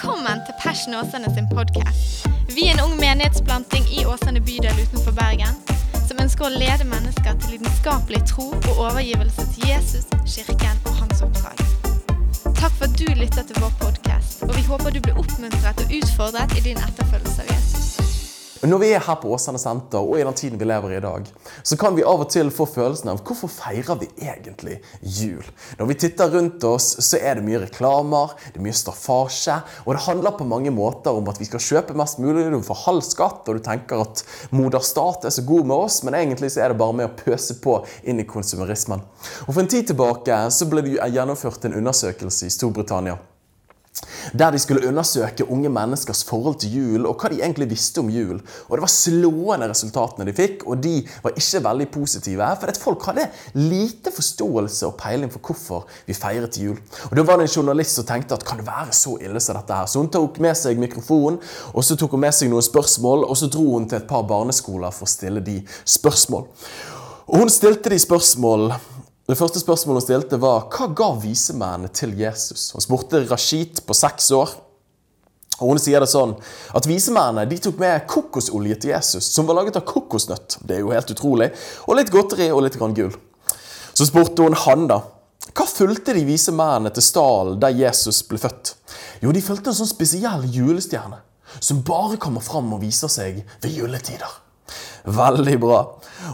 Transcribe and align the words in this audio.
Velkommen 0.00 0.40
til 0.46 0.54
Passion 0.64 0.94
Åsane 0.94 1.34
sin 1.34 1.48
podkast. 1.48 2.28
Vi 2.56 2.62
er 2.68 2.72
en 2.72 2.80
ung 2.80 2.94
menighetsplanting 2.96 3.84
i 3.98 4.06
Åsane 4.08 4.40
bydel 4.40 4.78
utenfor 4.84 5.12
Bergen 5.12 5.58
som 6.08 6.22
ønsker 6.24 6.46
å 6.46 6.52
lede 6.62 6.86
mennesker 6.88 7.36
til 7.42 7.52
lidenskapelig 7.58 8.22
tro 8.30 8.46
og 8.54 8.80
overgivelse 8.86 9.44
til 9.52 9.68
Jesus, 9.68 10.08
kirken 10.24 10.80
og 10.88 10.96
hans 11.02 11.20
oppdrag. 11.26 11.60
Takk 12.48 12.72
for 12.78 12.88
at 12.88 12.96
du 12.96 13.12
lytter 13.12 13.44
til 13.44 13.60
vår 13.60 13.76
podkast, 13.82 14.46
og 14.48 14.56
vi 14.56 14.64
håper 14.72 14.96
du 14.96 15.02
blir 15.04 15.20
oppmuntret 15.20 15.84
og 15.84 15.92
utfordret 16.00 16.56
i 16.56 16.64
din 16.70 16.80
etterfølgelse 16.80 17.44
av 17.44 17.52
Jesus. 17.52 17.59
Når 18.60 18.78
vi 18.82 18.90
er 18.92 19.00
her 19.00 19.16
på 19.16 19.30
Åsane 19.32 19.56
senter 19.56 20.04
og 20.04 20.18
i 20.18 20.24
den 20.26 20.36
tiden 20.36 20.60
vi 20.60 20.66
lever 20.68 20.92
i 20.92 20.98
i 21.00 21.02
dag, 21.02 21.28
så 21.64 21.76
kan 21.80 21.94
vi 21.96 22.04
av 22.04 22.20
og 22.20 22.28
til 22.28 22.50
få 22.52 22.66
følelsen 22.68 23.08
av 23.08 23.22
hvorfor 23.24 23.48
feirer 23.48 23.96
vi 24.02 24.08
egentlig 24.20 24.74
jul? 25.00 25.46
Når 25.78 25.88
vi 25.88 25.96
titter 26.02 26.28
rundt 26.34 26.66
oss, 26.68 26.90
så 27.00 27.16
er 27.16 27.38
det 27.38 27.46
mye 27.46 27.62
reklamer, 27.62 28.34
det 28.50 28.60
er 28.60 28.66
mye 28.66 28.76
staffasje, 28.76 29.56
og 29.86 29.96
det 29.96 30.04
handler 30.04 30.36
på 30.36 30.48
mange 30.48 30.74
måter 30.76 31.16
om 31.16 31.32
at 31.32 31.40
vi 31.40 31.48
skal 31.48 31.64
kjøpe 31.64 31.96
mest 31.96 32.20
mulig, 32.20 32.50
du 32.52 32.60
får 32.66 32.82
halv 32.84 33.06
skatt, 33.06 33.48
og 33.48 33.56
du 33.56 33.64
tenker 33.64 34.04
at 34.04 34.24
moder 34.52 34.84
stat 34.84 35.24
er 35.24 35.32
så 35.32 35.46
god 35.48 35.64
med 35.72 35.76
oss, 35.88 36.02
men 36.04 36.20
egentlig 36.20 36.52
så 36.52 36.66
er 36.66 36.74
det 36.74 36.80
bare 36.84 36.98
med 37.00 37.08
å 37.08 37.16
pøse 37.16 37.56
på 37.64 37.80
inn 38.04 38.20
i 38.20 38.28
konsumerismen. 38.28 39.00
Og 39.48 39.54
For 39.54 39.64
en 39.64 39.72
tid 39.72 39.88
tilbake 39.88 40.44
så 40.52 40.68
ble 40.68 40.84
det 40.84 40.98
gjennomført 41.00 41.64
en 41.64 41.80
undersøkelse 41.80 42.50
i 42.50 42.56
Storbritannia 42.60 43.16
der 44.32 44.54
de 44.54 44.60
skulle 44.62 44.86
undersøke 44.88 45.46
unge 45.50 45.70
menneskers 45.72 46.22
forhold 46.28 46.58
til 46.62 46.76
jul 46.76 47.06
og 47.06 47.16
hva 47.20 47.30
de 47.32 47.40
egentlig 47.40 47.70
visste 47.70 48.02
om 48.02 48.10
jul. 48.12 48.40
Og 48.68 48.76
Det 48.76 48.84
var 48.84 48.92
slående 48.92 49.70
resultatene 49.70 50.26
de 50.28 50.34
fikk, 50.36 50.66
og 50.66 50.82
de 50.82 50.94
var 51.24 51.36
ikke 51.36 51.62
veldig 51.64 51.88
positive. 51.94 52.50
For 52.60 52.72
at 52.72 52.80
folk 52.80 53.06
hadde 53.10 53.28
lite 53.54 54.12
forståelse 54.14 54.86
og 54.86 54.96
peiling 55.00 55.32
for 55.32 55.40
hvorfor 55.40 55.86
vi 56.06 56.16
feiret 56.16 56.58
jul. 56.60 56.78
Og 57.10 57.16
Da 57.16 57.22
var 57.22 57.38
det 57.38 57.48
en 57.48 57.56
journalist 57.56 57.98
som 57.98 58.08
tenkte 58.08 58.34
at 58.34 58.46
kan 58.46 58.60
det 58.60 58.66
være 58.66 58.92
så 58.96 59.16
ille 59.20 59.40
som 59.40 59.56
dette 59.58 59.74
her? 59.74 59.86
Så 59.86 60.02
hun 60.02 60.12
tok 60.12 60.38
med 60.40 60.56
seg 60.56 60.78
mikrofonen, 60.78 61.40
og 61.74 61.84
så 61.84 61.96
tok 61.96 62.16
hun 62.16 62.24
med 62.26 62.34
seg 62.34 62.50
noen 62.50 62.64
spørsmål, 62.64 63.24
og 63.24 63.36
så 63.36 63.50
dro 63.50 63.66
hun 63.74 63.88
til 63.88 64.00
et 64.00 64.08
par 64.08 64.26
barneskoler 64.28 64.94
for 64.94 65.08
å 65.08 65.10
stille 65.10 65.40
de 65.44 65.60
spørsmål. 65.84 66.46
Og 67.30 67.38
Hun 67.38 67.48
stilte 67.48 67.90
de 67.92 67.98
spørsmål 67.98 68.72
det 69.30 69.38
første 69.38 69.60
spørsmålet 69.62 70.02
hun 70.02 70.06
stilte, 70.06 70.40
var 70.40 70.66
hva 70.72 70.88
ga 70.96 71.10
visemennene 71.22 71.90
til 71.94 72.16
Jesus? 72.18 72.70
Hun 72.74 72.84
spurte 72.84 73.22
Rashid 73.28 73.82
på 73.86 73.96
seks 73.96 74.30
år. 74.36 74.52
Og 75.60 75.74
Hun 75.74 75.80
sier 75.82 76.00
det 76.00 76.08
sånn 76.08 76.32
at 76.76 76.88
visemennene 76.88 77.44
de 77.50 77.58
tok 77.60 77.80
med 77.82 78.06
kokosolje 78.08 78.78
til 78.80 78.94
Jesus, 78.94 79.28
som 79.28 79.48
var 79.48 79.58
laget 79.58 79.76
av 79.76 79.84
kokosnøtt. 79.88 80.56
Det 80.64 80.78
er 80.78 80.84
jo 80.84 80.94
helt 80.94 81.12
utrolig. 81.12 81.50
Og 81.86 81.98
litt 81.98 82.12
godteri 82.12 82.48
og 82.54 82.64
litt 82.64 82.78
grann 82.80 82.96
gull. 82.96 83.12
Så 83.92 84.08
spurte 84.08 84.46
hun 84.46 84.56
han, 84.56 84.86
da. 84.88 85.02
Hva 85.50 85.66
fulgte 85.68 86.14
de 86.16 86.22
vise 86.24 86.52
mennene 86.54 86.92
til 86.94 87.04
stallen 87.04 87.60
der 87.60 87.76
Jesus 87.76 88.22
ble 88.28 88.40
født? 88.40 88.74
Jo, 89.20 89.34
de 89.34 89.42
fulgte 89.44 89.72
en 89.72 89.76
sånn 89.76 89.90
spesiell 89.90 90.46
julestjerne 90.48 91.20
som 91.58 91.82
bare 91.84 92.16
kommer 92.22 92.44
fram 92.44 92.70
og 92.72 92.84
viser 92.84 93.10
seg 93.10 93.42
ved 93.60 93.74
juletider. 93.74 94.30
Veldig 95.04 95.56
bra. 95.60 95.80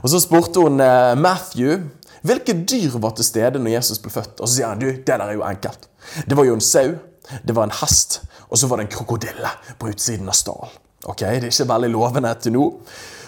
Og 0.02 0.08
Så 0.10 0.20
spurte 0.22 0.62
hun 0.62 0.82
eh, 0.82 1.14
Matthew 1.18 1.86
hvilke 2.28 2.54
dyr 2.68 2.96
var 3.02 3.14
til 3.16 3.26
stede 3.26 3.60
når 3.60 3.76
Jesus 3.76 4.00
ble 4.02 4.12
født? 4.14 4.40
Og 4.40 4.46
så 4.46 4.52
sier 4.54 4.72
han 4.72 4.82
du, 4.82 4.88
det 4.90 5.06
der 5.06 5.24
er 5.26 5.36
jo 5.36 5.44
enkelt. 5.46 5.88
Det 6.26 6.38
var 6.38 6.48
jo 6.48 6.56
en 6.56 6.64
sau, 6.64 6.96
det 7.42 7.54
var 7.56 7.68
en 7.68 7.78
hest, 7.80 8.20
og 8.48 8.58
så 8.60 8.68
var 8.70 8.78
det 8.80 8.86
en 8.86 8.94
krokodille 8.96 9.52
på 9.80 9.90
utsiden 9.92 10.28
av 10.30 10.36
stallen. 10.38 10.74
Ok, 11.06 11.22
Det 11.22 11.28
er 11.28 11.48
ikke 11.50 11.68
veldig 11.70 11.90
lovende 11.92 12.34
til 12.40 12.56
nå. 12.56 12.66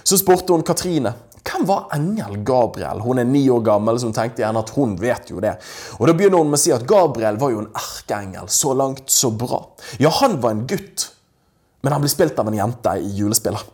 Så 0.04 0.18
spurte 0.18 0.54
hun 0.54 0.64
Katrine. 0.66 1.12
Hvem 1.48 1.66
var 1.68 1.88
engel 1.94 2.42
Gabriel? 2.44 3.00
Hun 3.00 3.18
er 3.18 3.24
ni 3.28 3.44
år 3.48 3.62
gammel, 3.64 3.98
så 4.00 4.08
hun 4.08 4.16
tenkte 4.16 4.42
gjerne 4.42 4.60
at 4.60 4.72
hun 4.76 4.96
vet 5.00 5.30
jo 5.30 5.40
det. 5.40 5.54
Og 5.98 6.08
Da 6.08 6.14
begynner 6.16 6.42
hun 6.42 6.50
med 6.50 6.58
å 6.58 6.62
si 6.62 6.72
at 6.74 6.86
Gabriel 6.88 7.38
var 7.40 7.52
jo 7.54 7.62
en 7.62 7.70
erkeengel. 7.72 8.48
Så 8.52 8.74
langt, 8.76 9.08
så 9.10 9.30
bra. 9.30 9.62
Ja, 10.00 10.10
han 10.20 10.40
var 10.42 10.56
en 10.56 10.66
gutt, 10.68 11.08
men 11.82 11.94
han 11.94 12.04
ble 12.04 12.10
spilt 12.12 12.38
av 12.38 12.50
en 12.50 12.58
jente 12.58 12.96
i 13.00 13.14
julespillet. 13.20 13.64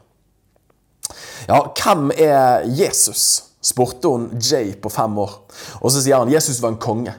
Ja, 1.49 1.60
hvem 1.76 2.10
er 2.16 2.65
Jesus? 2.69 3.53
Spurte 3.64 4.10
hun 4.12 4.28
Jay 4.38 4.75
på 4.76 4.92
fem 4.92 5.19
år. 5.19 5.32
Og 5.80 5.92
så 5.92 6.02
sier 6.04 6.20
han 6.20 6.32
Jesus 6.32 6.60
var 6.62 6.75
en 6.75 6.80
konge. 6.80 7.14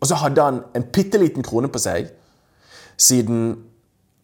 Og 0.00 0.10
så 0.10 0.18
hadde 0.20 0.42
han 0.42 0.60
en 0.76 0.84
bitte 0.92 1.18
liten 1.18 1.46
krone 1.46 1.70
på 1.72 1.80
seg 1.80 2.10
siden 3.00 3.56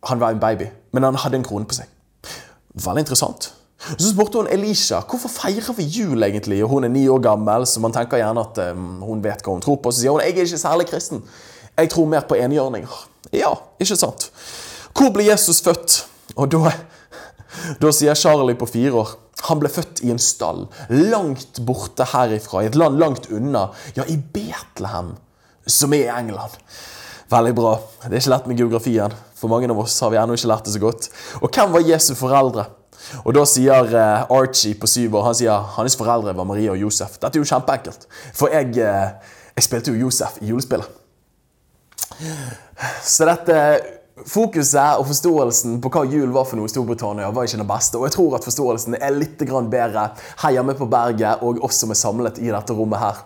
han 0.09 0.21
var 0.21 0.35
en 0.35 0.41
baby. 0.43 0.69
Men 0.93 1.07
han 1.07 1.19
hadde 1.23 1.39
en 1.41 1.47
krone 1.47 1.69
på 1.69 1.77
seg. 1.79 1.89
Veldig 2.75 3.05
interessant. 3.05 3.53
Så 3.83 4.13
spurte 4.13 4.39
hun 4.39 4.51
Elisha 4.51 5.01
hvorfor 5.11 5.31
feirer 5.33 5.75
vi 5.77 5.87
jul 5.91 6.23
egentlig. 6.23 6.61
Og 6.65 6.71
Hun 6.71 6.85
er 6.85 6.93
ni 6.93 7.09
år 7.09 7.23
gammel, 7.23 7.67
så 7.67 7.81
man 7.81 7.93
tenker 7.93 8.21
gjerne 8.21 8.45
at 8.45 8.61
um, 8.73 9.01
hun 9.03 9.25
vet 9.25 9.43
hva 9.43 9.57
hun 9.57 9.65
tror 9.65 9.81
på. 9.83 9.91
Så 9.91 10.03
sier 10.03 10.15
hun 10.15 10.23
jeg 10.23 10.37
er 10.37 10.47
ikke 10.47 10.59
særlig 10.59 10.87
kristen. 10.91 11.23
Jeg 11.79 11.91
tror 11.91 12.07
mer 12.07 12.27
på 12.29 12.39
enhjørninger. 12.39 13.09
Ja, 13.33 13.55
ikke 13.81 13.97
sant? 13.97 14.31
Hvor 14.93 15.11
ble 15.15 15.27
Jesus 15.31 15.63
født? 15.65 16.03
Og 16.37 16.51
da, 16.53 16.73
da 17.81 17.93
sier 17.95 18.19
Charlie 18.19 18.59
på 18.59 18.69
fire 18.71 19.03
år 19.03 19.17
han 19.49 19.59
ble 19.59 19.71
født 19.73 20.03
i 20.07 20.11
en 20.13 20.21
stall 20.23 20.67
langt 20.93 21.61
borte 21.67 22.07
herifra, 22.13 22.63
i 22.63 22.69
et 22.71 22.79
land 22.79 23.01
langt 23.01 23.29
unna. 23.33 23.69
Ja, 23.97 24.05
i 24.07 24.15
Betlehem, 24.17 25.17
som 25.67 25.95
er 25.97 26.05
i 26.07 26.13
England. 26.15 26.55
Veldig 27.33 27.55
bra. 27.57 27.73
Det 28.05 28.13
er 28.13 28.21
ikke 28.21 28.35
lett 28.35 28.47
med 28.51 28.61
geografien. 28.61 29.17
For 29.39 29.51
mange 29.51 29.71
av 29.73 29.81
oss 29.83 29.97
har 30.05 30.13
vi 30.13 30.21
ennå 30.21 30.37
ikke 30.39 30.51
lært 30.53 30.69
det 30.69 30.77
så 30.77 30.83
godt. 30.83 31.09
Og 31.41 31.51
hvem 31.51 31.75
var 31.75 31.87
Jesu 31.89 32.13
foreldre? 32.19 32.69
Og 33.25 33.35
Da 33.35 33.43
sier 33.49 33.95
eh, 33.99 34.31
Archie 34.31 34.79
på 34.79 34.87
syv 34.87 35.17
år 35.19 35.25
han 35.27 35.35
sier 35.35 35.71
hans 35.77 35.97
foreldre 35.99 36.37
var 36.39 36.47
Maria 36.47 36.75
og 36.75 36.85
Josef. 36.85 37.17
Dette 37.19 37.41
er 37.41 37.43
jo 37.43 37.49
kjempeenkelt. 37.49 38.07
For 38.37 38.53
jeg, 38.53 38.77
eh, 38.79 39.33
jeg 39.57 39.67
spilte 39.67 39.95
jo 39.95 40.05
Josef 40.07 40.39
i 40.43 40.53
julespillet. 40.53 41.01
Så 43.03 43.27
dette 43.27 43.57
Fokuset 44.13 45.01
og 45.01 45.07
forståelsen 45.09 45.79
på 45.81 45.91
hva 45.93 46.03
jul 46.05 46.35
var 46.35 46.45
for 46.45 46.61
noe 46.61 46.69
i 46.69 46.73
Storbritannia, 46.73 47.31
var 47.33 47.49
ikke 47.49 47.63
den 47.63 47.69
beste. 47.69 47.97
Og 47.97 48.05
jeg 48.07 48.17
tror 48.19 48.37
at 48.37 48.45
forståelsen 48.45 48.99
er 48.99 49.15
litt 49.17 49.41
bedre 49.41 50.11
her 50.43 50.53
hjemme 50.53 50.75
på 50.77 50.89
berget 50.91 51.41
og 51.41 51.63
oss 51.65 51.81
som 51.81 51.91
er 51.91 51.99
samlet 51.99 52.39
i 52.39 52.53
dette 52.53 52.77
rommet 52.77 53.01
her. 53.01 53.23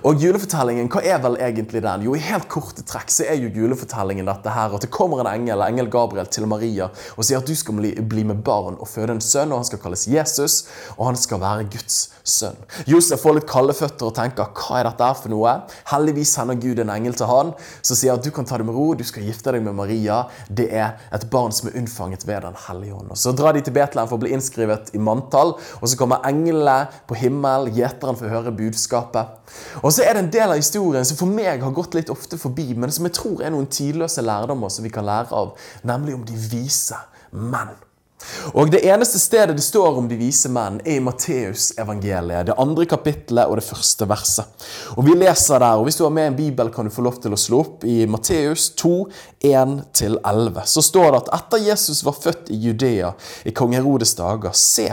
Og 0.00 0.22
julefortellingen, 0.22 0.88
hva 0.92 1.02
er 1.04 1.20
vel 1.22 1.36
egentlig 1.42 1.82
den? 1.84 2.06
Jo, 2.06 2.14
i 2.16 2.22
helt 2.24 2.48
korte 2.52 2.84
trekk 2.88 3.12
så 3.12 3.26
er 3.28 3.36
jo 3.42 3.50
julefortellingen 3.52 4.28
dette 4.28 4.52
her. 4.54 4.72
At 4.72 4.86
det 4.86 4.92
kommer 4.94 5.20
en 5.20 5.28
engel, 5.28 5.60
engel 5.66 5.90
Gabriel, 5.92 6.28
til 6.32 6.48
Maria 6.48 6.88
og 7.16 7.26
sier 7.26 7.42
at 7.42 7.48
du 7.48 7.54
skal 7.58 7.76
bli 7.76 8.24
med 8.26 8.40
barn 8.44 8.78
og 8.80 8.88
føde 8.88 9.16
en 9.16 9.22
sønn, 9.22 9.52
og 9.52 9.62
han 9.62 9.68
skal 9.68 9.80
kalles 9.82 10.06
Jesus, 10.08 10.56
og 10.96 11.10
han 11.10 11.18
skal 11.18 11.40
være 11.42 11.68
Guds 11.72 11.98
sønn. 12.24 12.56
Josef 12.88 13.22
får 13.22 13.36
litt 13.36 13.48
kalde 13.50 13.74
føtter 13.76 14.08
og 14.08 14.16
tenker 14.16 14.48
hva 14.56 14.80
er 14.80 14.88
dette 14.88 15.08
her 15.08 15.18
for 15.18 15.32
noe? 15.32 15.54
Heldigvis 15.90 16.34
sender 16.36 16.58
Gud 16.62 16.80
en 16.82 16.92
engel 16.94 17.16
til 17.18 17.30
han 17.30 17.52
som 17.82 17.98
sier 17.98 18.14
at 18.14 18.24
du 18.24 18.30
kan 18.34 18.48
ta 18.48 18.58
det 18.60 18.66
med 18.68 18.76
ro, 18.76 18.92
du 18.96 19.04
skal 19.06 19.26
gifte 19.26 19.54
deg 19.54 19.64
med 19.66 19.76
Maria. 19.76 20.22
Det 20.48 20.68
er 20.70 20.96
et 21.14 21.28
barn 21.32 21.54
som 21.54 21.70
er 21.70 21.78
unnfanget 21.80 22.26
ved 22.28 22.46
Den 22.46 22.58
hellige 22.66 22.96
ånd. 22.96 23.12
Og 23.12 23.18
Så 23.18 23.34
drar 23.36 23.54
de 23.56 23.62
til 23.64 23.74
Betlehem 23.76 24.08
for 24.08 24.18
å 24.18 24.22
bli 24.24 24.32
innskrevet 24.34 24.92
i 24.96 25.02
manntall, 25.02 25.54
og 25.80 25.86
så 25.88 25.98
kommer 25.98 26.24
englene 26.28 26.88
på 27.08 27.18
himmel, 27.18 27.70
gjeteren 27.76 28.18
for 28.18 28.28
å 28.28 28.32
høre 28.32 28.54
budskapet. 28.56 29.38
Og 29.82 29.92
så 29.92 30.04
er 30.06 30.14
det 30.14 30.24
en 30.24 30.32
del 30.32 30.52
av 30.54 30.60
historien 30.60 31.06
som 31.06 31.18
for 31.18 31.30
meg 31.30 31.62
har 31.62 31.74
gått 31.74 31.96
litt 31.98 32.10
ofte 32.12 32.38
forbi, 32.38 32.68
men 32.78 32.92
som 32.94 33.08
jeg 33.08 33.16
tror 33.18 33.42
er 33.42 33.50
noen 33.54 33.70
tidløse 33.70 34.22
lærdommer 34.22 34.70
som 34.70 34.86
vi 34.86 34.92
kan 34.94 35.06
lære 35.06 35.34
av, 35.34 35.56
nemlig 35.86 36.14
om 36.14 36.26
de 36.26 36.38
vise 36.38 36.98
menn. 37.32 37.74
Og 38.54 38.70
Det 38.70 38.82
eneste 38.86 39.18
stedet 39.18 39.56
det 39.56 39.64
står 39.64 39.98
om 39.98 40.08
de 40.08 40.16
vise 40.16 40.50
menn, 40.52 40.80
er 40.84 40.98
i 40.98 41.04
Matteusevangeliet. 41.04 42.46
Det 42.48 42.58
andre 42.58 42.86
kapittelet 42.88 43.50
og 43.50 43.58
det 43.58 43.66
første 43.66 44.08
verset. 44.08 44.66
Og 44.96 45.04
Vi 45.06 45.16
leser 45.18 45.58
der, 45.58 45.76
og 45.76 45.84
hvis 45.86 45.98
du 46.00 46.04
har 46.04 46.14
med 46.14 46.32
en 46.32 46.38
bibel, 46.38 46.70
kan 46.72 46.88
du 46.88 46.94
få 46.94 47.04
lov 47.04 47.20
til 47.22 47.34
å 47.34 47.40
slå 47.40 47.60
opp 47.60 47.84
i 47.84 48.06
Matteus 48.06 48.70
2, 48.80 48.94
1-11. 49.42 50.62
Så 50.66 50.82
står 50.82 51.10
det 51.10 51.22
at 51.22 51.32
etter 51.40 51.66
Jesus 51.68 52.04
var 52.04 52.18
født 52.18 52.50
i 52.50 52.58
Judea 52.62 53.12
i 53.44 53.54
kong 53.56 53.74
Herodes 53.76 54.14
dager, 54.18 54.54
se, 54.56 54.90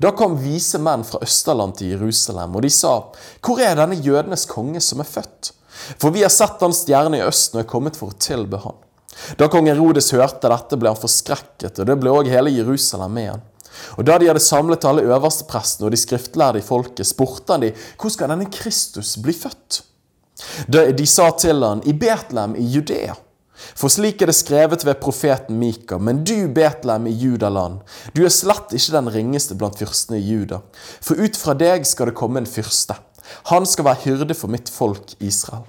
da 0.00 0.12
kom 0.16 0.38
vise 0.40 0.80
menn 0.82 1.04
fra 1.04 1.20
Østerland 1.24 1.76
til 1.78 1.94
Jerusalem, 1.96 2.56
og 2.56 2.62
de 2.64 2.70
sa, 2.72 2.94
Hvor 3.42 3.60
er 3.60 3.76
denne 3.76 3.98
jødenes 3.98 4.46
konge 4.46 4.80
som 4.80 5.00
er 5.00 5.08
født? 5.08 5.52
For 5.98 6.14
vi 6.14 6.22
har 6.22 6.32
sett 6.32 6.62
hans 6.62 6.84
stjerne 6.84 7.18
i 7.18 7.26
østen 7.26 7.58
og 7.58 7.64
er 7.64 7.70
kommet 7.70 7.98
for 7.98 8.12
å 8.12 8.18
tilbe 8.20 8.60
han. 8.62 8.78
Da 9.38 9.48
kong 9.52 9.68
Herodes 9.70 10.12
hørte 10.14 10.50
dette, 10.50 10.78
ble 10.78 10.92
han 10.92 11.00
forskrekket, 11.00 11.80
og 11.80 11.88
det 11.88 11.98
ble 12.00 12.12
òg 12.12 12.30
hele 12.32 12.52
Jerusalem 12.54 13.16
med 13.16 13.30
han. 13.30 13.48
Og 13.96 14.04
Da 14.04 14.18
de 14.18 14.28
hadde 14.28 14.42
samlet 14.42 14.84
alle 14.84 15.04
øversteprestene 15.06 15.88
og 15.88 15.94
de 15.94 16.00
skriftlærde 16.00 16.60
i 16.60 16.66
folket, 16.66 17.08
spurte 17.08 17.54
han 17.54 17.64
de, 17.64 17.72
hvor 18.00 18.12
skal 18.12 18.32
denne 18.32 18.50
Kristus 18.52 19.16
bli 19.22 19.34
født? 19.36 19.82
De 20.68 21.06
sa 21.06 21.30
til 21.38 21.62
han, 21.64 21.82
i 21.86 21.94
Betlehem 21.96 22.56
i 22.58 22.66
Judea. 22.74 23.14
For 23.78 23.92
slik 23.92 24.22
er 24.22 24.30
det 24.30 24.36
skrevet 24.36 24.84
ved 24.84 24.98
profeten 25.00 25.58
Mika, 25.60 25.98
men 25.98 26.24
du, 26.26 26.48
Betlehem 26.50 27.06
i 27.06 27.14
Judaland, 27.14 27.80
du 28.16 28.24
er 28.26 28.34
slett 28.34 28.74
ikke 28.74 28.96
den 28.96 29.10
ringeste 29.14 29.54
blant 29.58 29.78
fyrstene 29.78 30.18
i 30.18 30.26
Juda. 30.26 30.62
For 31.04 31.20
ut 31.20 31.38
fra 31.38 31.54
deg 31.58 31.86
skal 31.86 32.10
det 32.10 32.18
komme 32.18 32.42
en 32.42 32.48
fyrste. 32.48 32.98
Han 33.52 33.68
skal 33.68 33.86
være 33.86 34.02
hyrde 34.08 34.36
for 34.36 34.50
mitt 34.52 34.72
folk 34.72 35.14
Israel. 35.22 35.62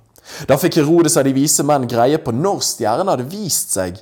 Da 0.48 0.58
fikk 0.60 0.78
Herodes 0.80 1.18
av 1.20 1.26
de 1.28 1.34
vise 1.36 1.64
menn 1.68 1.88
greie 1.90 2.20
på 2.22 2.34
når 2.36 2.62
stjernen 2.64 3.12
hadde 3.12 3.28
vist 3.32 3.74
seg, 3.76 4.00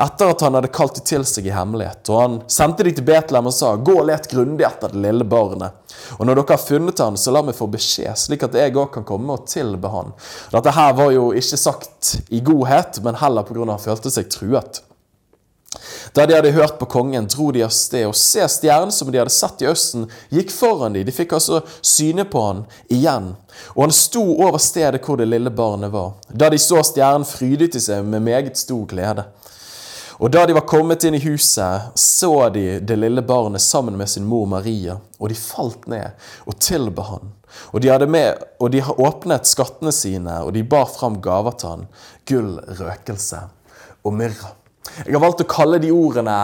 etter 0.00 0.32
at 0.32 0.42
han 0.44 0.58
hadde 0.58 0.72
kalt 0.74 0.98
de 0.98 1.04
til 1.06 1.24
seg 1.28 1.46
i 1.46 1.54
hemmelighet. 1.54 2.02
Og 2.10 2.20
han 2.20 2.36
sendte 2.50 2.86
de 2.86 2.94
til 2.96 3.06
Betlehem 3.06 3.50
og 3.50 3.54
sa, 3.54 3.74
gå 3.76 3.96
og 4.00 4.08
let 4.10 4.28
grundig 4.30 4.66
etter 4.66 4.92
det 4.92 5.02
lille 5.04 5.26
barnet. 5.28 5.78
Og 6.18 6.26
når 6.26 6.40
dere 6.40 6.56
har 6.56 6.62
funnet 6.62 7.02
han, 7.02 7.18
så 7.20 7.34
la 7.34 7.42
meg 7.46 7.58
få 7.58 7.68
beskjed, 7.70 8.18
slik 8.18 8.44
at 8.46 8.56
jeg 8.58 8.74
òg 8.74 8.90
kan 8.96 9.06
komme 9.06 9.36
og 9.36 9.48
tilbe 9.50 9.90
han. 9.92 10.14
Dette 10.52 10.74
her 10.76 10.94
var 10.98 11.14
jo 11.14 11.30
ikke 11.36 11.60
sagt 11.60 12.14
i 12.34 12.42
godhet, 12.44 13.02
men 13.04 13.18
heller 13.20 13.46
pga. 13.46 13.62
at 13.62 13.74
han 13.76 13.84
følte 13.90 14.14
seg 14.14 14.30
truet. 14.32 14.82
Da 16.12 16.26
de 16.26 16.34
hadde 16.34 16.50
hørt 16.50 16.78
på 16.78 16.86
kongen, 16.90 17.28
dro 17.30 17.52
de 17.54 17.62
av 17.62 17.70
sted, 17.70 18.08
og 18.08 18.16
se 18.18 18.42
stjernen 18.50 18.90
som 18.90 19.12
de 19.12 19.20
hadde 19.20 19.30
sett 19.30 19.62
i 19.62 19.68
østen, 19.70 20.08
gikk 20.34 20.50
foran 20.50 20.96
de. 20.96 21.04
De 21.06 21.14
fikk 21.14 21.36
altså 21.38 21.60
syne 21.86 22.24
på 22.26 22.42
han 22.42 22.64
igjen, 22.90 23.28
og 23.76 23.84
han 23.84 23.94
sto 23.94 24.24
over 24.34 24.58
stedet 24.58 25.02
hvor 25.04 25.20
det 25.20 25.28
lille 25.30 25.52
barnet 25.54 25.92
var. 25.94 26.16
Da 26.26 26.50
de 26.50 26.58
så 26.58 26.82
stjernen, 26.86 27.28
frydet 27.28 27.76
de 27.76 27.84
seg 27.84 28.02
med 28.02 28.26
meget 28.26 28.58
stor 28.58 28.82
glede. 28.90 29.28
Og 30.20 30.28
da 30.34 30.42
de 30.44 30.52
var 30.52 30.66
kommet 30.68 31.06
inn 31.06 31.16
i 31.16 31.22
huset, 31.22 31.94
så 31.96 32.32
de 32.52 32.64
det 32.84 32.98
lille 32.98 33.22
barnet 33.24 33.62
sammen 33.64 33.94
med 33.96 34.10
sin 34.10 34.26
mor 34.28 34.50
Maria, 34.50 34.98
og 35.16 35.30
de 35.30 35.38
falt 35.38 35.86
ned 35.88 36.10
og 36.50 36.58
tilba 36.60 37.06
han. 37.14 37.36
Og 37.70 37.80
de, 37.80 37.94
med, 38.10 38.42
og 38.58 38.74
de 38.74 38.82
åpnet 38.82 39.48
skattene 39.48 39.94
sine, 39.94 40.42
og 40.44 40.52
de 40.58 40.66
bar 40.66 40.90
fram 40.90 41.22
gaver 41.22 41.56
til 41.56 41.72
han, 41.72 41.90
gull, 42.28 42.56
røkelse 42.82 43.46
og 44.04 44.18
myrra. 44.18 44.56
Jeg 45.04 45.14
har 45.14 45.22
valgt 45.22 45.44
å 45.44 45.48
kalle 45.50 45.80
de 45.82 45.92
ordene 45.92 46.40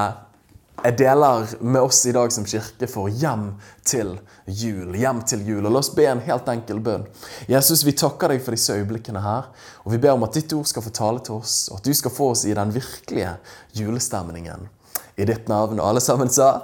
jeg 0.85 0.99
deler 1.01 1.49
med 1.65 1.81
oss 1.83 2.03
i 2.07 2.13
dag 2.13 2.33
som 2.33 2.45
kirke 2.45 2.87
for 2.87 3.09
'hjem 3.09 3.55
til 3.85 4.19
jul'. 4.47 4.95
Hjem 4.95 5.23
til 5.23 5.47
jul. 5.49 5.67
Og 5.67 5.73
La 5.73 5.79
oss 5.79 5.91
be 5.91 6.05
en 6.07 6.21
helt 6.21 6.49
enkel 6.49 6.81
bønn. 6.81 7.07
Jesus, 7.49 7.83
vi 7.85 7.93
takker 7.93 8.29
deg 8.29 8.43
for 8.45 8.51
disse 8.53 8.73
øyeblikkene 8.73 9.23
her. 9.23 9.49
Og 9.85 9.93
vi 9.93 9.99
ber 9.99 10.13
om 10.13 10.23
at 10.25 10.35
ditt 10.35 10.53
ord 10.53 10.67
skal 10.67 10.83
få 10.83 10.91
tale 10.91 11.21
til 11.21 11.35
oss, 11.35 11.69
og 11.71 11.79
at 11.79 11.85
du 11.85 11.95
skal 11.95 12.11
få 12.11 12.31
oss 12.31 12.45
i 12.45 12.55
den 12.55 12.75
virkelige 12.75 13.37
julestemningen. 13.75 14.69
I 15.17 15.25
ditt 15.25 15.49
navn. 15.49 15.81
Og 15.81 15.89
alle 15.89 16.01
sammen 16.01 16.29
sa 16.29 16.63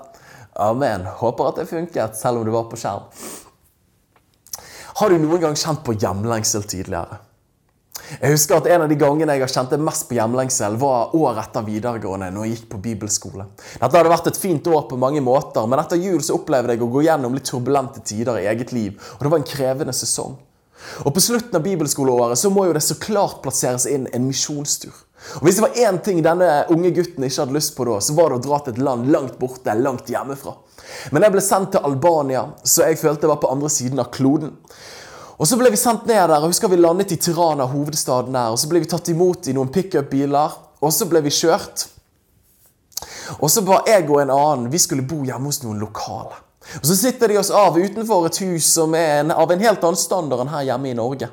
amen. 0.56 1.04
Håper 1.04 1.48
at 1.48 1.56
det 1.56 1.68
funket, 1.68 2.16
selv 2.16 2.38
om 2.38 2.44
du 2.44 2.50
var 2.50 2.64
på 2.64 2.76
skjerm. 2.76 3.08
Har 4.94 5.08
du 5.08 5.18
noen 5.18 5.40
gang 5.40 5.56
kjent 5.56 5.84
på 5.84 5.96
hjemlengsel 5.96 6.62
tidligere? 6.62 7.18
Jeg 8.20 8.34
husker 8.34 8.58
at 8.58 8.66
En 8.66 8.84
av 8.84 8.90
de 8.90 8.98
gangene 8.98 9.36
jeg 9.36 9.44
har 9.44 9.52
kjent 9.52 9.72
det 9.72 9.80
mest 9.80 10.08
på 10.08 10.16
hjemlengsel, 10.18 10.76
var 10.80 11.14
året 11.16 11.46
etter 11.46 11.66
videregående. 11.66 12.30
når 12.32 12.46
jeg 12.46 12.56
gikk 12.56 12.68
på 12.70 12.82
bibelskole. 12.82 13.46
Dette 13.80 13.96
hadde 13.96 14.12
vært 14.12 14.26
et 14.26 14.36
fint 14.36 14.66
år 14.66 14.88
på 14.88 14.98
mange 14.98 15.20
måter, 15.20 15.66
men 15.66 15.78
etter 15.78 15.96
jul 15.96 16.20
så 16.22 16.38
opplevde 16.38 16.74
jeg 16.74 16.82
å 16.82 16.90
gå 16.90 17.04
gjennom 17.06 17.34
litt 17.34 17.48
turbulente 17.48 18.00
tider 18.04 18.38
i 18.40 18.48
eget 18.50 18.72
liv. 18.72 18.98
Og 19.18 19.22
det 19.22 19.30
var 19.30 19.38
en 19.38 19.52
krevende 19.54 19.92
sesong. 19.92 20.36
Og 21.04 21.14
På 21.14 21.20
slutten 21.20 21.56
av 21.56 21.62
bibelskoleåret 21.62 22.38
så 22.38 22.50
må 22.50 22.66
jo 22.66 22.74
det 22.76 22.82
så 22.82 22.98
klart 22.98 23.42
plasseres 23.42 23.86
inn 23.86 24.08
en 24.12 24.26
misjonstur. 24.26 24.92
Og 25.38 25.46
Hvis 25.46 25.60
det 25.60 25.62
var 25.62 25.78
én 25.78 26.00
ting 26.02 26.22
denne 26.22 26.64
unge 26.74 26.90
gutten 26.90 27.24
ikke 27.24 27.44
hadde 27.44 27.54
lyst 27.54 27.76
på 27.76 27.86
da, 27.86 28.00
så 28.02 28.16
var 28.16 28.30
det 28.30 28.40
å 28.40 28.46
dra 28.48 28.58
til 28.58 28.74
et 28.74 28.82
land 28.82 29.10
langt 29.14 29.38
borte, 29.38 29.74
langt 29.78 30.10
hjemmefra. 30.10 30.56
Men 31.14 31.22
jeg 31.22 31.34
ble 31.34 31.44
sendt 31.44 31.72
til 31.74 31.86
Albania, 31.86 32.48
så 32.64 32.88
jeg 32.88 32.98
følte 32.98 33.28
jeg 33.28 33.32
var 33.32 33.42
på 33.44 33.52
andre 33.52 33.70
siden 33.70 34.02
av 34.02 34.10
kloden. 34.14 34.56
Og 35.38 35.48
Så 35.48 35.56
ble 35.58 35.70
vi 35.72 35.80
sendt 35.80 36.06
ned 36.06 36.28
der, 36.28 36.38
og 36.38 36.50
husker 36.52 36.68
vi 36.68 36.76
landet 36.76 37.14
i 37.14 37.16
Tirana, 37.16 37.66
hovedstaden 37.66 38.34
der. 38.34 38.52
og 38.52 38.58
Så 38.58 38.68
ble 38.68 38.82
vi 38.82 38.90
tatt 38.90 39.08
imot 39.08 39.48
i 39.48 39.56
noen 39.56 39.72
pickup-biler, 39.72 40.58
og 40.82 40.92
så 40.92 41.08
ble 41.08 41.22
vi 41.24 41.30
kjørt. 41.30 41.86
Og 43.40 43.50
så 43.50 43.62
var 43.66 43.86
jeg 43.88 44.08
og 44.10 44.20
en 44.22 44.30
annen 44.34 44.70
Vi 44.70 44.78
skulle 44.78 45.02
bo 45.02 45.22
hjemme 45.24 45.50
hos 45.50 45.62
noen 45.64 45.80
lokale. 45.82 46.36
Og 46.78 46.86
Så 46.86 46.96
sitter 46.96 47.28
de 47.28 47.38
oss 47.40 47.50
av 47.50 47.78
utenfor 47.78 48.26
et 48.28 48.38
hus 48.44 48.68
som 48.76 48.94
er 48.94 49.22
en, 49.22 49.32
av 49.34 49.50
en 49.50 49.62
helt 49.62 49.82
annen 49.82 49.98
standard 49.98 50.44
enn 50.44 50.52
her 50.52 50.68
hjemme 50.70 50.92
i 50.92 50.98
Norge. 50.98 51.28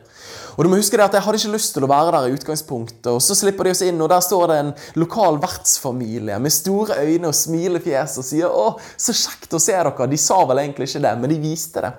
Og 0.60 0.66
du 0.66 0.68
må 0.74 0.76
huske 0.82 0.98
det 1.00 1.06
at 1.06 1.14
Jeg 1.16 1.24
hadde 1.24 1.40
ikke 1.40 1.54
lyst 1.54 1.72
til 1.72 1.86
å 1.86 1.88
være 1.88 2.12
der 2.12 2.26
i 2.28 2.34
utgangspunktet. 2.36 3.08
og 3.08 3.22
Så 3.24 3.38
slipper 3.40 3.64
de 3.64 3.72
oss 3.72 3.84
inn, 3.86 4.02
og 4.04 4.10
der 4.12 4.20
står 4.20 4.50
det 4.52 4.58
en 4.60 4.72
lokal 5.00 5.40
vertsfamilie 5.40 6.36
med 6.44 6.52
store 6.52 6.98
øyne 7.00 7.32
og 7.32 7.38
smilefjes 7.38 8.18
og 8.20 8.28
sier 8.28 8.52
'Å, 8.52 8.76
så 8.98 9.16
kjekt 9.16 9.56
å 9.56 9.62
se 9.64 9.72
dere'. 9.72 10.10
De 10.10 10.18
sa 10.18 10.44
vel 10.44 10.60
egentlig 10.60 10.90
ikke 10.90 11.02
det, 11.08 11.14
men 11.22 11.30
de 11.30 11.40
viste 11.40 11.80
det. 11.80 11.94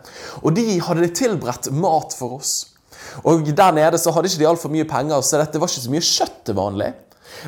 Og 0.44 0.52
de 0.54 0.78
hadde 0.78 1.08
tilberedt 1.08 1.72
mat 1.72 2.12
for 2.12 2.36
oss. 2.36 2.66
Og 3.24 3.48
Der 3.56 3.72
nede 3.72 3.98
så 3.98 4.12
hadde 4.12 4.28
ikke 4.28 4.44
de 4.44 4.48
altfor 4.48 4.68
mye 4.68 4.84
penger, 4.84 5.22
så 5.22 5.38
dette 5.40 5.58
var 5.58 5.66
ikke 5.66 5.86
så 5.86 5.90
mye 5.90 6.04
kjøtt 6.04 6.44
til 6.44 6.54
vanlig. 6.54 6.94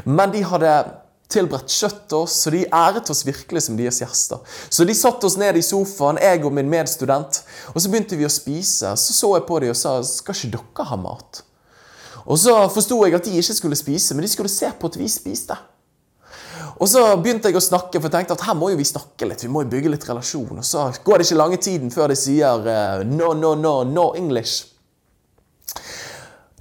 Men 0.06 0.30
de 0.30 0.42
hadde 0.42 0.84
tilberedt 1.30 1.72
kjøtt 1.72 2.02
til 2.10 2.24
oss, 2.24 2.34
så 2.44 2.52
de 2.52 2.64
æret 2.66 3.10
oss 3.12 3.24
virkelig 3.26 3.64
som 3.66 3.78
deres 3.78 4.00
gjester. 4.02 4.42
Så 4.68 4.86
de 4.88 4.96
satte 4.96 5.28
oss 5.28 5.38
ned 5.40 5.56
i 5.56 5.64
sofaen, 5.64 6.20
jeg 6.20 6.42
og 6.44 6.52
min 6.56 6.70
medstudent, 6.72 7.42
og 7.72 7.80
så 7.80 7.92
begynte 7.92 8.18
vi 8.18 8.28
å 8.28 8.32
spise. 8.32 8.94
Så 8.98 9.16
så 9.16 9.34
jeg 9.36 9.46
på 9.48 9.60
dem 9.62 9.72
og 9.72 9.78
sa 9.78 9.98
skal 10.06 10.36
ikke 10.36 10.56
dere 10.58 10.88
ha 10.90 11.00
mat? 11.00 11.44
Og 12.22 12.38
så 12.38 12.54
forsto 12.70 13.00
jeg 13.06 13.16
at 13.18 13.26
de 13.26 13.38
ikke 13.38 13.58
skulle 13.58 13.78
spise, 13.78 14.14
men 14.14 14.26
de 14.26 14.30
skulle 14.30 14.52
se 14.52 14.70
på 14.78 14.90
at 14.90 14.98
vi 14.98 15.08
spiste. 15.10 15.56
Og 16.82 16.88
så 16.90 17.02
begynte 17.20 17.50
jeg 17.50 17.58
å 17.58 17.62
snakke, 17.62 18.00
for 18.00 18.08
jeg 18.08 18.14
tenkte 18.16 18.36
at 18.38 18.44
her 18.48 18.56
må 18.58 18.72
jo 18.72 18.78
vi 18.80 18.86
snakke 18.86 19.26
litt. 19.28 19.42
Vi 19.44 19.50
må 19.52 19.64
jo 19.64 19.70
bygge 19.70 19.92
litt 19.92 20.06
relasjon. 20.08 20.58
Og 20.58 20.66
så 20.66 20.88
går 21.04 21.20
det 21.20 21.28
ikke 21.28 21.38
lange 21.38 21.58
tiden 21.62 21.92
før 21.94 22.10
de 22.10 22.16
sier 22.18 22.68
eh, 22.72 23.02
no, 23.06 23.32
no, 23.38 23.54
no, 23.58 23.74
no 23.86 24.08
English. 24.18 24.71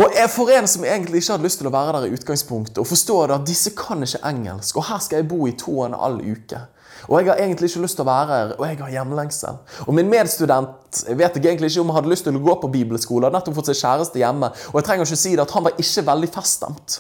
Og 0.01 0.15
jeg 0.17 0.29
For 0.33 0.49
en 0.49 0.67
som 0.67 0.85
egentlig 0.85 1.21
ikke 1.21 1.35
hadde 1.35 1.45
lyst 1.45 1.59
til 1.61 1.69
å 1.69 1.73
være 1.73 1.99
der 1.99 2.09
i 2.09 2.15
utgangspunktet, 2.15 2.79
og 2.81 2.87
forstår 2.89 3.35
at 3.35 3.43
disse 3.45 3.73
kan 3.77 4.01
ikke 4.01 4.21
engelsk, 4.25 4.79
og 4.79 4.87
her 4.87 5.01
skal 5.03 5.21
jeg 5.21 5.27
bo 5.29 5.45
i 5.45 5.53
to 5.57 5.75
og 5.77 5.91
en 5.91 5.97
halv 5.99 6.23
uke. 6.25 6.61
Og 7.07 7.19
jeg 7.19 7.29
har 7.29 7.41
egentlig 7.41 7.69
ikke 7.69 7.83
lyst 7.83 7.97
til 7.99 8.05
å 8.05 8.09
være 8.09 8.31
her, 8.31 8.55
og 8.57 8.65
jeg 8.65 8.79
har 8.79 8.95
hjemlengsel. 8.95 9.59
Og 9.85 9.93
min 9.97 10.09
medstudent 10.09 11.03
jeg 11.07 11.17
vet 11.17 11.37
jeg 11.37 11.45
egentlig 11.45 11.69
ikke 11.71 11.85
om 11.85 11.93
hadde 11.95 12.11
lyst 12.11 12.25
til 12.25 12.37
å 12.37 12.43
gå 12.43 12.57
på 12.63 12.71
bibelskole, 12.73 13.27
hadde 13.27 13.37
nettopp 13.37 13.57
fått 13.59 13.71
seg 13.71 13.79
kjæreste 13.83 14.21
hjemme, 14.21 14.51
og 14.71 14.79
jeg 14.79 14.89
trenger 14.89 15.09
ikke 15.09 15.21
si 15.21 15.35
det 15.35 15.45
at 15.45 15.55
han 15.55 15.69
var 15.69 15.85
ikke 15.85 16.07
veldig 16.09 16.31
feststemt. 16.33 16.97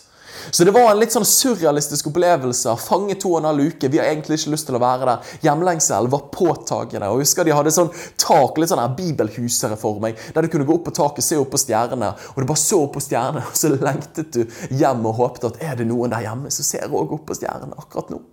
Så 0.49 0.65
det 0.65 0.73
var 0.75 0.89
en 0.91 0.99
litt 0.99 1.13
sånn 1.13 1.27
surrealistisk 1.27 2.09
opplevelse. 2.11 2.73
Fange 2.81 3.15
to 3.21 3.33
og 3.35 3.41
en 3.41 3.49
halv 3.51 3.71
uke. 3.71 3.89
Vi 3.91 3.99
har 4.01 4.09
egentlig 4.09 4.39
ikke 4.39 4.53
lyst 4.55 4.67
til 4.69 4.77
å 4.77 4.81
være 4.81 5.07
der. 5.09 5.33
Hjemlengsel 5.45 6.09
var 6.11 6.25
påtagende. 6.33 7.09
Og 7.11 7.21
jeg 7.21 7.27
husker 7.27 7.47
De 7.47 7.55
hadde 7.55 7.73
sånn 7.75 7.91
tak, 8.19 8.57
litt 8.57 8.71
sånn 8.71 8.81
her 8.81 8.95
bibelhusere 8.97 9.77
for 9.79 10.01
meg, 10.03 10.19
der 10.33 10.45
du 10.45 10.51
kunne 10.51 10.67
gå 10.67 10.77
opp 10.79 10.87
på 10.89 10.95
taket, 10.97 11.25
se 11.25 11.39
opp 11.39 11.51
på 11.53 11.61
stjernene. 11.61 12.13
Og 12.33 12.41
du 12.41 12.47
bare 12.49 12.63
så 12.63 12.81
opp 12.85 12.95
på 12.97 13.03
stjernene, 13.03 13.45
og 13.49 13.57
så 13.57 13.73
lengtet 13.75 14.33
du 14.35 14.45
hjem 14.77 15.05
og 15.09 15.19
håpet 15.19 15.51
at 15.51 15.61
er 15.71 15.77
det 15.81 15.89
noen 15.89 16.13
der 16.13 16.25
hjemme 16.25 16.53
som 16.53 16.67
ser 16.67 16.89
òg 16.89 17.13
opp 17.17 17.27
på 17.29 17.37
stjernene 17.37 17.77
akkurat 17.77 18.13
nå. 18.13 18.23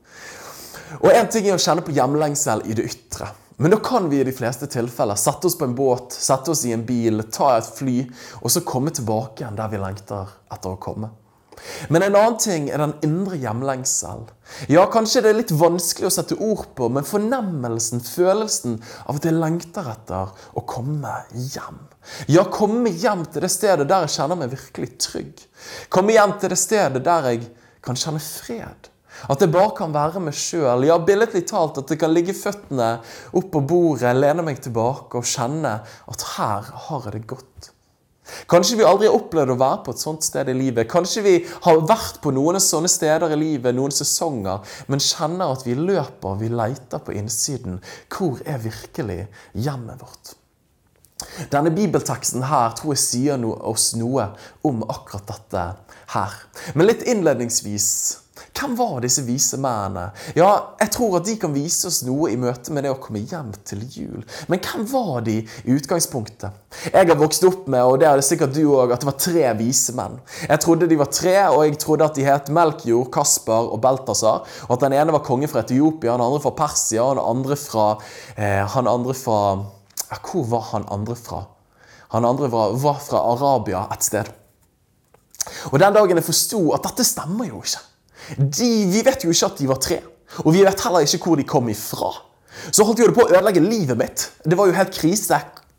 Og 1.02 1.12
En 1.12 1.28
ting 1.28 1.44
er 1.46 1.58
å 1.58 1.60
kjenne 1.60 1.84
på 1.84 1.92
hjemlengsel 1.92 2.64
i 2.68 2.76
det 2.76 2.88
ytre. 2.88 3.28
Men 3.60 3.72
da 3.74 3.78
kan 3.82 4.06
vi 4.08 4.20
i 4.20 4.24
de 4.24 4.32
fleste 4.32 4.68
tilfeller 4.70 5.18
sette 5.18 5.48
oss 5.48 5.56
på 5.58 5.66
en 5.66 5.74
båt, 5.74 6.14
sette 6.14 6.52
oss 6.52 6.62
i 6.64 6.72
en 6.72 6.84
bil, 6.86 7.24
ta 7.34 7.56
et 7.56 7.66
fly, 7.66 8.04
og 8.38 8.52
så 8.54 8.62
komme 8.62 8.92
tilbake 8.94 9.42
igjen 9.42 9.58
der 9.58 9.72
vi 9.72 9.80
lengter 9.82 10.30
etter 10.54 10.76
å 10.76 10.78
komme. 10.78 11.10
Men 11.88 12.04
en 12.04 12.16
annen 12.16 12.38
ting 12.42 12.68
er 12.70 12.82
den 12.82 12.94
indre 13.06 13.38
hjemlengsel. 13.40 14.26
Ja, 14.72 14.86
kanskje 14.90 15.22
det 15.24 15.32
er 15.32 15.38
litt 15.40 15.54
vanskelig 15.54 16.08
å 16.08 16.12
sette 16.12 16.38
ord 16.40 16.66
på, 16.78 16.88
men 16.92 17.06
fornemmelsen, 17.06 18.02
følelsen 18.04 18.78
av 19.04 19.18
at 19.18 19.28
jeg 19.28 19.36
lengter 19.36 19.88
etter 19.92 20.34
å 20.56 20.64
komme 20.68 21.14
hjem. 21.32 21.80
Ja, 22.30 22.46
komme 22.48 22.92
hjem 22.94 23.26
til 23.28 23.44
det 23.44 23.52
stedet 23.52 23.88
der 23.88 24.06
jeg 24.06 24.16
kjenner 24.16 24.40
meg 24.40 24.54
virkelig 24.54 24.94
trygg. 25.04 25.48
Komme 25.92 26.16
hjem 26.16 26.38
til 26.40 26.54
det 26.54 26.60
stedet 26.60 27.04
der 27.04 27.32
jeg 27.32 27.50
kan 27.84 27.98
kjenne 27.98 28.22
fred. 28.22 28.88
At 29.26 29.42
jeg 29.42 29.50
bare 29.50 29.74
kan 29.74 29.94
være 29.94 30.22
meg 30.22 30.36
sjøl. 30.36 30.86
Ja, 30.86 30.98
billedlig 31.02 31.42
talt 31.50 31.80
at 31.80 31.90
jeg 31.90 31.98
kan 32.00 32.12
ligge 32.14 32.36
føttene 32.36 32.98
opp 33.34 33.48
på 33.54 33.64
bordet, 33.66 34.14
lene 34.14 34.44
meg 34.46 34.62
tilbake 34.62 35.18
og 35.18 35.26
kjenne 35.26 35.80
at 35.82 36.26
her 36.36 36.70
har 36.86 37.08
jeg 37.08 37.16
det 37.16 37.24
godt. 37.34 37.72
Kanskje 38.50 38.78
vi 38.80 38.86
aldri 38.86 39.08
har 39.08 39.16
opplevd 39.18 39.54
å 39.54 39.58
være 39.60 39.82
på 39.86 39.94
et 39.94 40.02
sånt 40.02 40.26
sted 40.26 40.50
i 40.52 40.56
livet. 40.56 40.88
Kanskje 40.90 41.24
vi 41.24 41.34
har 41.66 41.84
vært 41.88 42.20
på 42.24 42.32
noen 42.34 42.60
sånne 42.62 42.90
steder 42.92 43.32
i 43.34 43.40
livet, 43.40 43.76
noen 43.76 43.94
sesonger, 43.94 44.64
men 44.88 45.02
kjenner 45.02 45.54
at 45.54 45.64
vi 45.66 45.76
løper, 45.78 46.40
vi 46.40 46.50
leter 46.52 47.02
på 47.04 47.16
innsiden. 47.16 47.80
Hvor 48.12 48.42
er 48.46 48.60
virkelig 48.64 49.24
hjemmet 49.56 50.04
vårt? 50.04 50.34
Denne 51.50 51.72
bibelteksten 51.74 52.44
her 52.46 52.76
tror 52.78 52.94
jeg 52.94 53.02
sier 53.02 53.42
oss 53.42 53.90
noe 53.98 54.28
om 54.66 54.84
akkurat 54.86 55.26
dette 55.26 55.64
her. 56.14 56.38
Men 56.78 56.86
litt 56.86 57.02
innledningsvis 57.10 57.88
hvem 58.56 58.74
var 58.78 59.00
disse 59.04 59.22
vise 59.26 59.58
mennene? 59.60 60.08
Ja, 60.36 60.74
Jeg 60.80 60.92
tror 60.94 61.18
at 61.18 61.26
de 61.26 61.34
kan 61.40 61.52
vise 61.54 61.88
oss 61.88 62.00
noe 62.06 62.30
i 62.32 62.38
møte 62.40 62.72
med 62.74 62.84
det 62.86 62.92
å 62.92 62.98
komme 63.02 63.20
hjem 63.20 63.50
til 63.66 63.82
jul. 63.92 64.24
Men 64.48 64.62
hvem 64.64 64.86
var 64.90 65.20
de 65.26 65.36
i 65.42 65.74
utgangspunktet? 65.74 66.54
Jeg 66.92 67.08
har 67.08 67.18
vokst 67.18 67.44
opp 67.48 67.66
med, 67.70 67.82
og 67.84 67.98
det 68.00 68.08
er 68.08 68.22
sikkert 68.24 68.54
du 68.56 68.64
òg, 68.70 68.92
at 68.94 69.02
det 69.02 69.08
var 69.10 69.18
tre 69.20 69.44
vise 69.58 69.94
menn. 69.96 70.18
Jeg 70.46 70.62
trodde 70.64 70.88
de 70.90 70.98
var 71.00 71.10
tre, 71.12 71.36
og 71.52 71.64
jeg 71.66 71.78
trodde 71.82 72.08
at 72.08 72.18
de 72.18 72.26
het 72.26 72.50
Melkjord, 72.54 73.10
Kasper 73.14 73.72
og 73.74 73.82
Beltasar. 73.84 74.46
Og 74.68 74.76
at 74.76 74.86
den 74.86 74.96
ene 74.98 75.14
var 75.14 75.24
konge 75.26 75.50
fra 75.50 75.62
Etiopia, 75.64 76.16
den 76.16 76.26
andre 76.26 76.42
fra 76.44 76.54
Persia, 76.58 77.04
og 77.04 77.18
den 77.18 77.24
andre 77.24 77.58
fra, 77.58 77.90
eh, 78.36 78.64
han 78.74 78.90
andre 78.90 79.14
fra 79.14 79.40
ja, 80.08 80.16
Hvor 80.24 80.44
var 80.48 80.70
han 80.72 80.88
andre 80.88 81.16
fra? 81.16 81.44
Han 82.14 82.24
andre 82.24 82.48
var, 82.50 82.72
var 82.80 83.00
fra 83.04 83.20
Arabia 83.34 83.86
et 83.92 84.04
sted. 84.04 84.30
Og 85.72 85.78
Den 85.80 85.94
dagen 85.94 86.16
jeg 86.16 86.24
forsto 86.24 86.62
at 86.72 86.84
dette 86.88 87.04
stemmer 87.04 87.48
jo 87.48 87.60
ikke 87.60 87.84
de, 88.36 88.70
vi 88.92 89.02
vet 89.06 89.24
jo 89.24 89.32
ikke 89.32 89.52
at 89.52 89.60
de 89.60 89.68
var 89.70 89.82
tre. 89.82 90.00
Og 90.44 90.52
vi 90.54 90.64
vet 90.64 90.82
heller 90.84 91.06
ikke 91.06 91.30
hvor 91.30 91.40
de 91.40 91.46
kom 91.48 91.70
ifra. 91.72 92.10
Så 92.70 92.84
holdt 92.84 93.00
jo 93.00 93.08
det 93.08 93.16
på 93.16 93.24
å 93.24 93.30
ødelegge 93.30 93.62
livet 93.64 93.98
mitt. 93.98 94.26
Det 94.44 94.58
var 94.58 94.68
jo 94.68 94.76
helt 94.76 94.92
krise. 94.94 95.38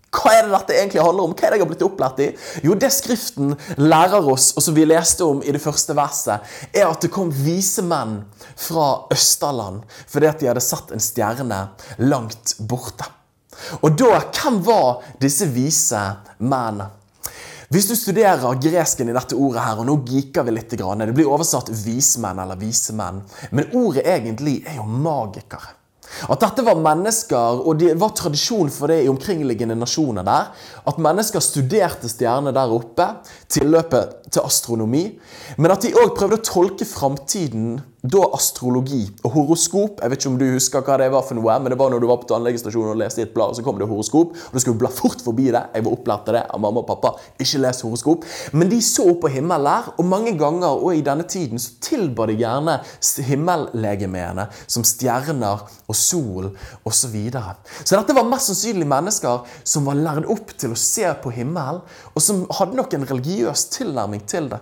Hva 0.10 0.32
er 0.34 0.48
det 0.48 0.54
dette 0.56 0.74
egentlig 0.74 1.04
handler 1.06 1.28
om? 1.28 1.34
Hva 1.38 1.46
er 1.46 1.54
det 1.54 1.60
jeg 1.60 1.66
har 1.66 1.70
blitt 1.70 1.86
opplært 1.86 2.22
i? 2.24 2.28
Jo, 2.66 2.74
det 2.80 2.90
Skriften 2.96 3.54
lærer 3.78 4.26
oss, 4.32 4.50
og 4.58 4.66
som 4.66 4.74
vi 4.74 4.88
leste 4.88 5.28
om 5.28 5.44
i 5.46 5.54
det 5.54 5.62
første 5.62 5.94
verset, 5.98 6.50
er 6.74 6.88
at 6.88 7.06
det 7.06 7.12
kom 7.14 7.30
vise 7.30 7.84
menn 7.86 8.24
fra 8.58 9.06
Østerland 9.14 9.84
fordi 10.10 10.30
at 10.32 10.42
de 10.42 10.50
hadde 10.50 10.66
satt 10.66 10.96
en 10.96 11.04
stjerne 11.04 11.62
langt 12.02 12.56
borte. 12.60 13.06
Og 13.84 13.94
da, 14.00 14.24
hvem 14.34 14.62
var 14.66 15.04
disse 15.22 15.46
vise 15.54 16.00
mennene? 16.40 16.96
Hvis 17.70 17.86
du 17.86 17.94
studerer 17.94 18.58
gresken 18.58 19.12
i 19.12 19.14
dette 19.14 19.38
ordet 19.38 19.62
her, 19.62 19.78
og 19.78 19.86
nå 19.86 20.00
geeker 20.08 20.48
vi 20.48 20.56
litt, 20.56 20.72
det 20.74 21.14
blir 21.14 21.30
oversatt 21.30 21.70
vismenn 21.70 22.42
eller 22.42 22.58
visemenn, 22.58 23.20
men 23.54 23.70
ordet 23.78 24.08
egentlig 24.10 24.64
er 24.66 24.80
jo 24.80 24.88
magikere. 24.90 25.76
At 26.34 26.42
dette 26.42 26.64
var 26.66 26.80
mennesker, 26.82 27.62
og 27.62 27.78
det 27.78 27.92
var 28.02 28.16
tradisjon 28.18 28.72
for 28.74 28.90
det 28.90 29.04
i 29.04 29.12
omkringliggende 29.12 29.78
nasjoner 29.78 30.26
der, 30.26 30.50
at 30.90 30.98
mennesker 31.06 31.44
studerte 31.46 32.10
stjernene 32.10 32.56
der 32.58 32.74
oppe, 32.74 33.06
tilløpet 33.54 34.32
til 34.34 34.50
astronomi, 34.50 35.04
men 35.62 35.76
at 35.76 35.86
de 35.86 35.94
òg 35.94 36.16
prøvde 36.18 36.42
å 36.42 36.48
tolke 36.50 36.90
framtiden 36.90 37.76
da 38.00 38.22
astrologi 38.32 39.02
og 39.28 39.34
horoskop 39.34 40.00
Jeg 40.00 40.12
vet 40.12 40.22
ikke 40.22 40.30
om 40.32 40.38
du 40.40 40.46
husker 40.54 40.84
hva 40.88 40.96
det 41.02 41.10
var 41.12 41.24
for 41.28 41.36
noe, 41.36 41.56
men 41.60 41.74
det 41.74 41.78
var 41.80 41.92
når 41.92 42.00
du 42.00 42.08
var 42.08 42.22
på 42.22 42.30
tannlegestasjonen 42.30 42.94
og 42.94 43.00
leste 43.02 43.20
i 43.20 43.26
et 43.26 43.34
blad, 43.34 43.52
og 43.52 43.58
så 43.58 43.66
kom 43.66 43.80
det 43.80 43.88
horoskop, 43.90 44.32
og 44.36 44.56
du 44.56 44.62
skulle 44.64 44.80
bla 44.80 44.92
fort 44.94 45.20
forbi 45.24 45.50
det. 45.52 45.66
Jeg 45.76 45.86
var 45.86 45.96
opplært 45.98 46.24
til 46.28 46.38
det 46.38 46.46
av 46.48 46.62
mamma 46.64 46.84
og 46.84 46.88
pappa. 46.88 47.12
Ikke 47.42 47.60
les 47.60 47.84
horoskop. 47.84 48.24
Men 48.56 48.72
de 48.72 48.80
så 48.86 49.04
opp 49.12 49.22
på 49.26 49.34
himmelen 49.34 49.68
der, 49.68 49.92
og 50.00 50.08
mange 50.08 50.36
ganger 50.40 50.80
og 50.80 50.96
i 50.96 51.04
denne 51.06 51.28
tiden 51.28 51.60
så 51.60 51.76
tilba 51.84 52.30
de 52.30 52.38
gjerne 52.40 52.78
himmellegemeene 53.28 54.48
som 54.64 54.86
stjerner 54.88 55.66
og 55.90 55.98
sol 55.98 56.50
osv. 56.50 56.98
Så, 57.00 57.08
videre. 57.14 57.56
så 57.88 57.96
dette 57.96 58.14
var 58.14 58.28
mest 58.28 58.50
sannsynlig 58.52 58.86
mennesker 58.90 59.46
som 59.68 59.88
var 59.88 59.98
lært 59.98 60.28
opp 60.30 60.52
til 60.60 60.76
å 60.76 60.80
se 60.80 61.08
på 61.24 61.32
himmelen, 61.34 61.80
og 62.12 62.22
som 62.22 62.44
hadde 62.60 62.76
nok 62.78 62.94
en 62.94 63.08
religiøs 63.08 63.70
tilnærming 63.74 64.26
til 64.30 64.52
det. 64.52 64.60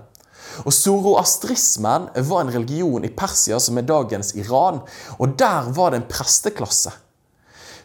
Og 0.66 0.74
Zoroastrismen 0.74 2.10
var 2.16 2.46
en 2.46 2.54
religion 2.54 3.06
i 3.06 3.14
Persia, 3.14 3.60
som 3.60 3.78
er 3.78 3.90
dagens 3.90 4.36
Iran. 4.36 4.82
Og 5.18 5.36
der 5.40 5.70
var 5.76 5.92
det 5.92 6.02
en 6.02 6.10
presteklasse 6.12 6.94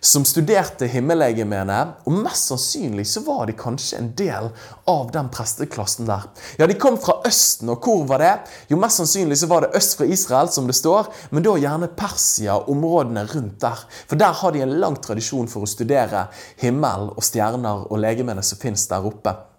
som 0.03 0.25
studerte 0.27 0.89
himmellegemene, 0.91 1.77
og 2.11 2.15
mest 2.25 2.51
sannsynlig 2.51 3.05
så 3.07 3.21
var 3.23 3.47
de 3.47 3.55
kanskje 3.55 4.01
en 4.01 4.09
del 4.19 4.49
av 4.91 5.13
den 5.15 5.29
presteklassen 5.31 6.09
der. 6.09 6.25
Ja, 6.59 6.67
De 6.67 6.75
kom 6.75 6.99
fra 6.99 7.21
Østen, 7.29 7.71
og 7.71 7.87
hvor 7.87 8.03
var 8.11 8.19
det? 8.19 8.33
Jo, 8.73 8.81
Mest 8.83 8.99
sannsynlig 8.99 9.39
så 9.39 9.47
var 9.47 9.63
det 9.63 9.77
øst 9.79 9.95
fra 9.99 10.09
Israel, 10.11 10.51
som 10.51 10.67
det 10.67 10.75
står, 10.75 11.13
men 11.31 11.47
da 11.47 11.55
gjerne 11.55 11.93
Persia, 11.95 12.59
områdene 12.59 13.29
rundt 13.31 13.61
der. 13.63 13.87
For 14.11 14.19
der 14.19 14.35
har 14.43 14.53
de 14.53 14.67
en 14.67 14.75
lang 14.83 14.99
tradisjon 14.99 15.47
for 15.47 15.63
å 15.63 15.71
studere 15.71 16.27
himmel 16.59 17.13
og 17.15 17.23
stjerner 17.23 17.87
og 17.87 18.03
legemene 18.03 18.43
som 18.43 18.59
fins 18.59 18.89
der 18.91 19.07
oppe. 19.07 19.52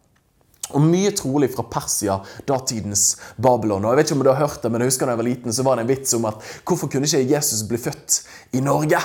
Og 0.74 0.82
mye 0.82 1.12
trolig 1.16 1.52
fra 1.54 1.66
Persia, 1.70 2.20
datidens 2.50 3.18
Babylon. 3.38 3.86
Og 3.86 3.94
jeg 3.94 4.00
vet 4.00 4.10
ikke 4.10 4.18
om 4.18 4.24
du 4.26 4.32
har 4.32 4.42
hørt 4.42 4.64
det, 4.64 4.72
men 4.72 4.84
jeg 4.84 4.94
husker 4.94 5.10
da 5.10 5.14
jeg 5.16 5.22
var 5.22 5.30
liten, 5.30 5.54
så 5.54 5.66
var 5.68 5.78
det 5.78 5.86
en 5.86 5.92
vits 5.92 6.16
om 6.18 6.26
at 6.30 6.50
hvorfor 6.66 6.90
kunne 6.92 7.10
ikke 7.10 7.28
Jesus 7.30 7.62
bli 7.70 7.80
født 7.82 8.20
i 8.58 8.64
Norge? 8.64 9.02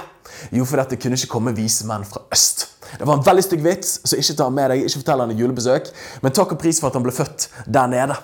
Jo, 0.54 0.64
fordi 0.68 0.94
det 0.94 1.00
kunne 1.02 1.18
ikke 1.18 1.32
komme 1.32 1.54
vise 1.56 1.86
menn 1.88 2.06
fra 2.08 2.24
øst. 2.34 2.66
Det 2.88 3.04
var 3.04 3.18
en 3.18 3.26
veldig 3.26 3.44
stygg 3.44 3.62
vits, 3.64 3.98
så 4.08 4.16
ikke 4.16 4.36
ta 4.38 4.48
med 4.52 4.72
deg, 4.72 4.86
ikke 4.86 5.02
fortell 5.02 5.22
han 5.24 5.34
i 5.34 5.38
julebesøk. 5.38 5.92
Men 6.24 6.34
takk 6.36 6.56
og 6.56 6.60
pris 6.62 6.80
for 6.80 6.90
at 6.90 6.98
han 6.98 7.04
ble 7.04 7.14
født 7.14 7.48
der 7.66 7.92
nede. 7.92 8.16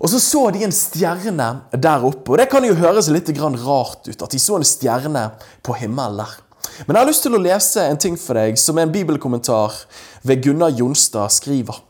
Og 0.00 0.08
så 0.08 0.20
så 0.20 0.46
de 0.52 0.64
en 0.64 0.72
stjerne 0.72 1.48
der 1.76 2.04
oppe. 2.08 2.32
Og 2.32 2.38
det 2.40 2.48
kan 2.52 2.64
jo 2.64 2.76
høres 2.76 3.10
litt 3.12 3.28
rart 3.36 4.08
ut 4.08 4.22
at 4.22 4.32
de 4.32 4.40
så 4.40 4.56
en 4.56 4.64
stjerne 4.64 5.26
på 5.62 5.76
himmelen 5.76 6.22
der. 6.22 6.38
Men 6.86 6.96
jeg 6.96 7.02
har 7.02 7.08
lyst 7.08 7.24
til 7.24 7.36
å 7.36 7.42
lese 7.42 7.84
en 7.84 8.00
ting 8.00 8.16
for 8.20 8.36
deg 8.36 8.56
som 8.60 8.78
en 8.80 8.92
bibelkommentar 8.92 9.76
ved 10.24 10.42
Gunnar 10.44 10.72
Jonstad 10.76 11.32
skriver. 11.32 11.89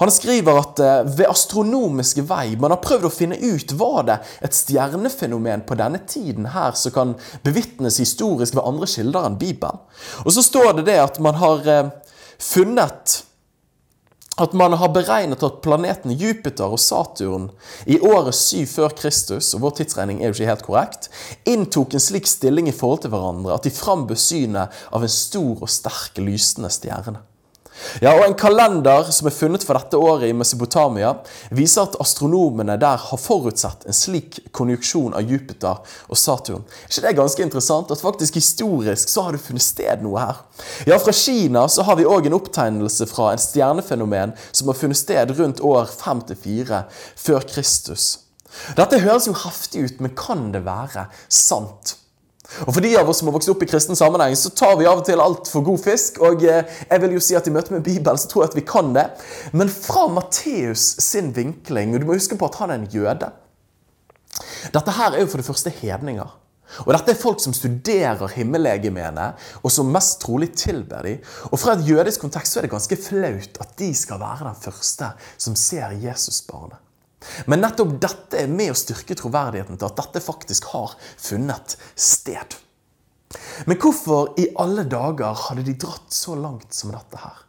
Han 0.00 0.12
skriver 0.12 0.60
at 0.60 0.82
eh, 0.82 1.00
ved 1.18 1.28
astronomiske 1.28 2.24
vei 2.28 2.56
man 2.60 2.74
har 2.74 2.82
prøvd 2.84 3.08
å 3.08 3.12
finne 3.12 3.38
ut 3.38 3.74
var 3.78 4.02
det 4.08 4.18
et 4.44 4.56
stjernefenomen 4.56 5.64
på 5.68 5.78
denne 5.78 6.02
tiden 6.08 6.50
her 6.54 6.74
som 6.78 6.94
kan 6.94 7.14
bevitnes 7.46 8.00
historisk 8.02 8.58
ved 8.58 8.66
andre 8.66 8.90
kilder 8.90 9.28
enn 9.28 9.40
Bibelen. 9.40 9.80
Og 10.24 10.34
så 10.34 10.44
står 10.44 10.78
det 10.78 10.88
det 10.90 11.00
at 11.02 11.22
man 11.22 11.38
har 11.40 11.66
eh, 11.68 11.90
funnet 12.38 13.22
at 14.38 14.52
man 14.54 14.76
har 14.78 14.92
beregnet 14.94 15.42
at 15.42 15.60
planetene 15.64 16.14
Jupiter 16.14 16.70
og 16.70 16.78
Saturn 16.78 17.48
i 17.90 17.98
året 17.98 18.36
7 18.38 18.68
før 18.70 18.94
Kristus, 18.98 19.50
og 19.54 19.64
vår 19.64 19.78
tidsregning 19.80 20.20
er 20.20 20.30
jo 20.30 20.36
ikke 20.36 20.50
helt 20.52 20.66
korrekt, 20.66 21.08
inntok 21.48 21.96
en 21.96 22.04
slik 22.04 22.30
stilling 22.30 22.70
i 22.70 22.76
forhold 22.76 23.02
til 23.02 23.14
hverandre 23.14 23.56
at 23.56 23.66
de 23.66 23.74
frambød 23.74 24.20
synet 24.22 24.78
av 24.94 25.02
en 25.02 25.12
stor 25.12 25.64
og 25.66 25.72
sterk 25.72 26.22
lysende 26.22 26.70
stjerne. 26.70 27.18
Ja, 28.02 28.12
og 28.14 28.24
En 28.26 28.36
kalender 28.38 29.08
som 29.14 29.28
er 29.28 29.34
funnet 29.34 29.64
for 29.66 29.78
dette 29.78 29.98
året 29.98 30.28
i 30.28 30.36
Mesopotamia, 30.36 31.14
viser 31.54 31.86
at 31.86 31.96
astronomene 32.02 32.76
der 32.80 33.00
har 33.00 33.20
forutsett 33.20 33.86
en 33.88 33.96
slik 33.96 34.40
konjunksjon 34.56 35.16
av 35.18 35.26
Jupiter 35.28 35.80
og 36.08 36.18
Saturn. 36.18 36.64
Er 36.64 36.92
ikke 36.92 37.06
det 37.06 37.14
ganske 37.18 37.46
interessant? 37.46 37.92
At 37.94 38.04
faktisk 38.04 38.38
historisk 38.40 39.10
så 39.12 39.26
har 39.26 39.36
det 39.36 39.42
funnet 39.44 39.66
sted 39.66 40.04
noe 40.04 40.22
her. 40.22 40.42
Ja, 40.88 40.98
Fra 41.02 41.14
Kina 41.14 41.66
så 41.68 41.84
har 41.86 41.98
vi 41.98 42.08
òg 42.08 42.28
en 42.28 42.38
opptegnelse 42.38 43.08
fra 43.10 43.32
en 43.32 43.42
stjernefenomen 43.42 44.34
som 44.50 44.70
har 44.70 44.78
funnet 44.78 45.00
sted 45.00 45.34
rundt 45.38 45.62
år 45.64 45.90
5-4 45.92 46.82
før 47.18 47.46
Kristus. 47.48 48.10
Dette 48.78 49.00
høres 49.02 49.28
jo 49.28 49.36
heftig 49.36 49.84
ut, 49.86 50.02
men 50.02 50.14
kan 50.18 50.48
det 50.54 50.64
være 50.66 51.08
sant? 51.28 51.97
Og 52.64 52.72
For 52.72 52.80
de 52.80 52.94
av 52.96 53.08
oss 53.10 53.20
som 53.20 53.28
har 53.28 53.36
vokst 53.36 53.50
opp 53.52 53.62
i 53.62 53.68
kristen 53.68 53.98
sammenheng, 53.98 54.34
så 54.38 54.50
tar 54.56 54.78
vi 54.80 54.88
av 54.88 55.02
og 55.02 55.06
til 55.06 55.20
alt 55.20 55.50
for 55.52 55.66
god 55.66 55.82
fisk. 55.84 56.20
Og 56.24 56.44
eh, 56.48 56.64
jeg 56.88 57.02
vil 57.04 57.18
jo 57.18 57.22
si 57.22 57.36
at 57.36 57.46
i 57.46 57.52
møte 57.54 57.74
med 57.74 57.84
Bibelen 57.84 58.20
så 58.20 58.30
tror 58.30 58.46
jeg 58.46 58.52
at 58.52 58.58
vi 58.58 58.66
kan 58.68 58.94
det. 58.96 59.04
Men 59.52 59.70
fra 59.72 60.06
Matteus 60.12 60.94
sin 61.04 61.30
vinkling, 61.36 61.92
og 61.92 62.00
du 62.00 62.08
må 62.08 62.16
huske 62.16 62.38
på 62.40 62.48
at 62.48 62.58
han 62.62 62.72
er 62.72 62.80
en 62.80 62.90
jøde 62.92 63.32
Dette 64.72 64.92
her 64.94 65.14
er 65.16 65.24
jo 65.24 65.28
for 65.28 65.40
det 65.40 65.48
første 65.48 65.72
hedninger. 65.80 66.28
Og 66.84 66.90
Dette 66.92 67.12
er 67.14 67.20
folk 67.20 67.40
som 67.42 67.54
studerer 67.56 68.34
himmellegemene, 68.34 69.30
og 69.62 69.72
som 69.72 69.88
mest 69.92 70.20
trolig 70.24 70.50
tilber 70.56 71.04
dem. 71.06 71.22
Og 71.50 71.60
Fra 71.60 71.76
et 71.76 71.86
jødisk 71.88 72.24
kontekst 72.24 72.54
så 72.54 72.60
er 72.60 72.68
det 72.68 72.74
ganske 72.74 73.00
flaut 73.00 73.62
at 73.64 73.72
de 73.80 73.92
skal 73.96 74.20
være 74.20 74.50
den 74.50 74.60
første 74.62 75.12
som 75.36 75.56
ser 75.56 75.96
Jesusbarnet. 76.04 76.87
Men 77.50 77.62
nettopp 77.64 77.96
dette 78.00 78.44
er 78.44 78.52
med 78.52 78.72
å 78.72 78.78
styrke 78.78 79.16
troverdigheten 79.18 79.78
til 79.78 79.88
at 79.88 79.98
dette 79.98 80.22
faktisk 80.22 80.70
har 80.74 80.94
funnet 81.16 81.76
sted. 81.98 82.54
Men 83.66 83.80
hvorfor 83.82 84.38
i 84.40 84.48
alle 84.56 84.86
dager 84.88 85.36
hadde 85.48 85.66
de 85.66 85.74
dratt 85.80 86.14
så 86.14 86.36
langt 86.38 86.72
som 86.74 86.94
dette 86.94 87.20
her? 87.20 87.44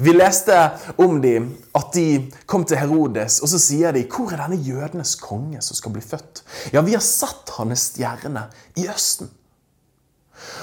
Vi 0.00 0.14
leste 0.14 0.56
om 1.04 1.18
dem 1.20 1.50
at 1.76 1.90
de 1.92 2.32
kom 2.48 2.64
til 2.64 2.80
Herodes, 2.80 3.42
og 3.44 3.50
så 3.52 3.58
sier 3.60 3.92
de 3.92 4.06
'Hvor 4.08 4.32
er 4.32 4.48
denne 4.48 4.56
jødenes 4.56 5.14
konge 5.20 5.60
som 5.62 5.76
skal 5.76 5.92
bli 5.92 6.00
født?' 6.00 6.42
Ja, 6.72 6.80
vi 6.80 6.92
har 6.92 7.00
sett 7.00 7.50
hans 7.58 7.92
stjerne 7.92 8.48
i 8.76 8.88
Østen. 8.88 9.28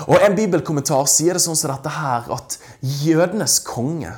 Og 0.07 0.17
En 0.21 0.35
bibelkommentar 0.35 1.05
sier 1.05 1.33
det 1.33 1.41
sånn 1.41 1.55
som 1.55 1.71
dette 1.71 1.89
her, 1.89 2.31
at 2.31 2.57
jødenes 2.81 3.59
konge 3.59 4.13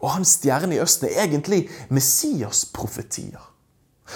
og 0.00 0.10
hans 0.10 0.38
stjerne 0.38 0.74
i 0.74 0.80
Østen 0.80 1.08
er 1.08 1.26
egentlig 1.26 1.68
Messias-profetier. 1.90 3.55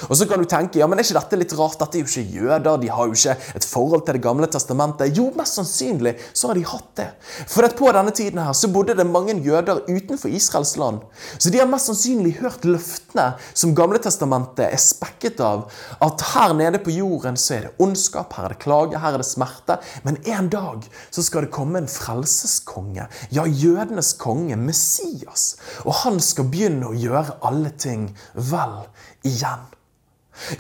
Og 0.09 0.17
så 0.17 0.27
kan 0.29 0.41
du 0.41 0.47
tenke 0.49 0.81
ja, 0.81 0.87
men 0.87 1.01
er 1.01 1.07
ikke 1.07 1.19
dette 1.19 1.39
litt 1.41 1.55
rart? 1.59 1.79
Dette 1.81 1.99
er 1.99 2.05
jo 2.05 2.11
ikke 2.11 2.39
jøder. 2.39 2.79
De 2.83 2.91
har 2.93 3.09
jo 3.09 3.17
ikke 3.17 3.37
et 3.59 3.67
forhold 3.67 4.05
til 4.07 4.19
Det 4.19 4.23
gamle 4.25 4.49
testamentet. 4.51 5.17
Jo, 5.17 5.29
mest 5.37 5.59
sannsynlig 5.59 6.15
så 6.33 6.51
har 6.51 6.59
de 6.59 6.65
hatt 6.67 6.91
det. 7.01 7.09
For 7.51 7.67
at 7.67 7.77
på 7.79 7.91
denne 7.95 8.15
tiden 8.15 8.41
her 8.43 8.55
så 8.57 8.71
bodde 8.73 8.97
det 8.99 9.07
mange 9.09 9.37
jøder 9.45 9.83
utenfor 9.89 10.31
Israels 10.31 10.77
land. 10.81 11.03
Så 11.39 11.51
de 11.51 11.61
har 11.61 11.71
mest 11.71 11.91
sannsynlig 11.91 12.37
hørt 12.41 12.67
løftene 12.69 13.33
som 13.53 13.75
Gamle 13.81 14.01
testamentet 14.03 14.67
er 14.69 14.83
spekket 14.83 15.41
av. 15.45 15.67
At 16.05 16.23
her 16.35 16.55
nede 16.59 16.83
på 16.83 16.95
jorden 16.95 17.39
så 17.41 17.57
er 17.57 17.67
det 17.67 17.75
ondskap, 17.83 18.35
her 18.37 18.49
er 18.49 18.55
det 18.55 18.63
klage, 18.63 19.01
her 19.01 19.17
er 19.17 19.23
det 19.23 19.29
smerte. 19.29 19.79
Men 20.07 20.21
en 20.29 20.51
dag 20.53 20.87
så 21.11 21.25
skal 21.27 21.47
det 21.47 21.55
komme 21.55 21.81
en 21.81 21.91
frelseskonge. 21.91 23.09
Ja, 23.35 23.47
jødenes 23.47 24.15
konge, 24.21 24.59
Messias. 24.61 25.55
Og 25.85 25.95
han 26.05 26.21
skal 26.25 26.51
begynne 26.53 26.91
å 26.91 26.97
gjøre 26.97 27.41
alle 27.47 27.75
ting 27.81 28.11
vel 28.35 28.81
igjen. 29.27 29.69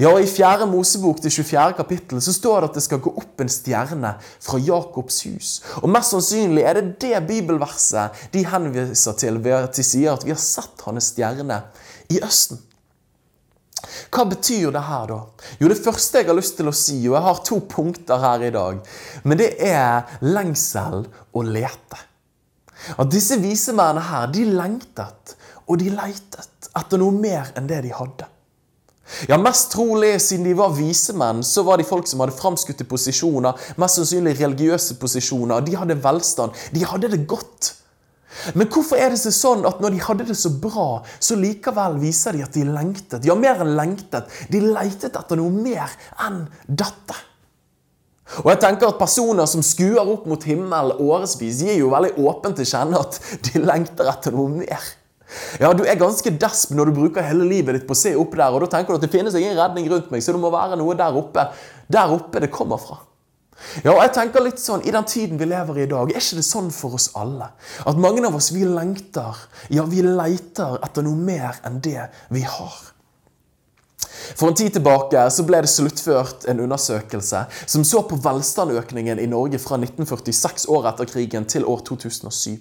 Ja, 0.00 0.12
og 0.12 0.20
I 0.22 0.28
4. 0.28 0.66
Mosebok 0.68 1.20
til 1.24 1.32
24. 1.32 1.74
kapittel 1.78 2.22
så 2.22 2.34
står 2.36 2.60
det 2.60 2.70
at 2.70 2.78
det 2.78 2.84
skal 2.84 3.02
gå 3.02 3.12
opp 3.22 3.40
en 3.42 3.52
stjerne 3.52 4.14
fra 4.20 4.60
Jakobs 4.60 5.22
hus. 5.28 5.52
Og 5.80 5.88
Mest 5.92 6.14
sannsynlig 6.14 6.64
er 6.66 6.80
det 6.80 6.98
det 7.02 7.20
bibelverset 7.28 8.26
de 8.34 8.44
henviser 8.46 9.16
til 9.20 9.40
ved 9.44 9.56
at 9.62 9.76
de 9.76 9.86
sier 9.86 10.12
at 10.12 10.26
vi 10.26 10.34
har 10.34 10.42
sett 10.42 10.84
hans 10.86 11.12
stjerne 11.14 11.62
i 12.12 12.20
Østen. 12.24 12.60
Hva 14.12 14.26
betyr 14.28 14.74
det 14.74 14.82
her, 14.84 15.06
da? 15.08 15.20
Jo, 15.60 15.68
Det 15.68 15.80
første 15.80 16.20
jeg 16.20 16.28
har 16.28 16.36
lyst 16.36 16.56
til 16.58 16.68
å 16.68 16.76
si, 16.76 16.98
og 17.08 17.16
jeg 17.16 17.24
har 17.24 17.44
to 17.46 17.60
punkter 17.64 18.20
her 18.20 18.44
i 18.44 18.52
dag, 18.54 18.80
men 19.24 19.40
det 19.40 19.54
er 19.64 20.18
lengsel 20.20 21.06
og 21.32 21.48
lete. 21.48 22.02
At 22.98 23.10
disse 23.12 23.38
visemennene 23.40 24.04
her, 24.04 24.28
de 24.32 24.44
lengtet 24.44 25.34
og 25.66 25.80
de 25.80 25.90
leitet 25.94 26.70
etter 26.76 27.00
noe 27.00 27.14
mer 27.14 27.52
enn 27.56 27.68
det 27.70 27.82
de 27.86 27.94
hadde. 27.94 28.28
Ja, 29.28 29.38
Mest 29.40 29.72
trolig, 29.74 30.14
siden 30.22 30.46
de 30.46 30.54
var 30.58 30.74
vise 30.76 31.14
menn, 31.18 31.42
så 31.46 31.64
var 31.66 31.80
de 31.80 31.86
folk 31.88 32.08
som 32.08 32.22
hadde 32.22 32.36
framskutte 32.36 32.86
posisjoner, 32.88 33.58
mest 33.80 34.00
sannsynlig 34.00 34.36
religiøse 34.38 34.96
posisjoner. 35.00 35.64
De 35.66 35.76
hadde 35.78 35.98
velstand. 36.04 36.56
De 36.74 36.84
hadde 36.86 37.10
det 37.12 37.24
godt. 37.30 37.74
Men 38.54 38.68
hvorfor 38.70 39.00
er 39.00 39.10
det 39.12 39.32
sånn 39.34 39.66
at 39.68 39.80
når 39.82 39.96
de 39.96 40.04
hadde 40.04 40.28
det 40.28 40.36
så 40.38 40.52
bra, 40.62 41.02
så 41.18 41.36
likevel 41.38 41.98
viser 42.00 42.36
de 42.36 42.44
at 42.46 42.54
de 42.54 42.62
lengtet? 42.68 43.26
Ja, 43.26 43.34
mer 43.36 43.60
enn 43.64 43.74
lengtet. 43.78 44.30
De 44.52 44.62
leitet 44.62 45.18
etter 45.18 45.40
noe 45.40 45.50
mer 45.52 45.90
enn 46.26 46.44
dette. 46.66 47.18
Og 48.44 48.52
jeg 48.52 48.60
tenker 48.62 48.92
at 48.92 49.00
Personer 49.00 49.48
som 49.50 49.62
skuer 49.66 50.06
opp 50.06 50.28
mot 50.30 50.44
himmelen 50.46 51.02
årevis, 51.02 51.64
gir 51.66 51.80
jo 51.80 51.90
veldig 51.90 52.14
åpent 52.22 52.60
til 52.60 52.68
kjenne 52.70 53.00
at 53.02 53.18
de 53.48 53.62
lengter 53.64 54.08
etter 54.12 54.36
noe 54.36 54.62
mer. 54.62 54.90
Ja, 55.60 55.72
Du 55.76 55.84
er 55.84 55.98
ganske 56.00 56.30
desp 56.30 56.72
når 56.76 56.90
du 56.90 56.98
bruker 57.02 57.26
hele 57.26 57.46
livet 57.48 57.78
ditt 57.78 57.86
på 57.88 57.94
å 57.96 58.00
se 58.00 58.14
opp 58.18 58.34
der, 58.36 58.50
og 58.54 58.64
da 58.64 58.70
tenker 58.76 58.94
du 58.94 59.00
at 59.00 59.06
det 59.06 59.12
finnes 59.12 59.36
ingen 59.38 59.58
redning 59.58 59.86
rundt 59.90 60.10
meg, 60.10 60.24
så 60.24 60.34
det 60.34 60.42
må 60.42 60.50
være 60.52 60.78
noe 60.80 60.96
der 60.98 61.16
oppe. 61.16 61.46
Der 61.90 62.12
oppe 62.16 62.42
det 62.42 62.50
kommer 62.54 62.80
fra. 62.82 63.00
Ja, 63.84 63.92
og 63.92 64.00
jeg 64.00 64.12
tenker 64.16 64.42
litt 64.44 64.60
sånn, 64.60 64.82
I 64.88 64.92
den 64.94 65.06
tiden 65.08 65.40
vi 65.40 65.48
lever 65.50 65.78
i 65.78 65.84
i 65.84 65.90
dag, 65.90 66.10
er 66.10 66.22
ikke 66.22 66.38
det 66.40 66.46
sånn 66.46 66.70
for 66.74 66.96
oss 66.96 67.10
alle? 67.18 67.50
At 67.86 68.00
mange 68.00 68.24
av 68.26 68.38
oss 68.38 68.50
vi 68.54 68.64
lengter, 68.64 69.36
ja, 69.68 69.84
vi 69.88 70.02
leiter 70.06 70.78
etter 70.80 71.04
noe 71.04 71.18
mer 71.18 71.60
enn 71.68 71.80
det 71.84 72.08
vi 72.32 72.44
har. 72.46 72.78
For 74.36 74.48
en 74.48 74.54
tid 74.58 74.72
tilbake 74.76 75.30
så 75.32 75.42
ble 75.48 75.58
det 75.64 75.70
sluttført 75.72 76.44
en 76.50 76.62
undersøkelse 76.64 77.40
som 77.64 77.84
så 77.86 77.98
på 78.08 78.16
velstandøkningen 78.22 79.18
i 79.22 79.30
Norge 79.30 79.58
fra 79.62 79.76
1946 79.80 80.68
år 80.72 80.82
etter 80.92 81.06
krigen 81.10 81.44
til 81.50 81.62
år 81.68 81.80
2007. 81.88 82.56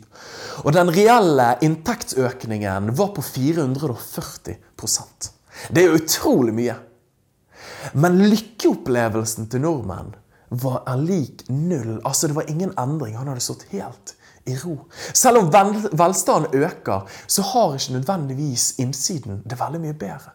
Og 0.66 0.72
Den 0.76 0.90
reelle 0.96 1.48
inntektsøkningen 1.66 2.84
var 2.98 3.10
på 3.16 3.22
440% 3.26 5.32
Det 5.76 5.82
er 5.84 5.96
utrolig 5.96 6.54
mye. 6.56 6.76
Men 7.94 8.30
lykkeopplevelsen 8.30 9.50
til 9.52 9.62
nordmenn 9.64 10.16
var 10.50 10.84
er 10.90 10.98
lik 10.98 11.44
null. 11.50 12.00
Altså, 12.06 12.28
det 12.28 12.36
var 12.36 12.50
ingen 12.50 12.74
endring. 12.80 13.18
Han 13.18 13.28
hadde 13.30 13.44
stått 13.44 13.68
helt 13.74 14.16
i 14.50 14.56
ro. 14.58 14.78
Selv 15.14 15.44
om 15.44 15.52
velstanden 15.92 16.64
øker, 16.64 17.06
så 17.28 17.42
har 17.52 17.76
ikke 17.76 17.94
nødvendigvis 17.94 18.74
innsiden 18.80 19.44
det 19.50 19.60
veldig 19.60 19.82
mye 19.84 19.94
bedre. 19.94 20.34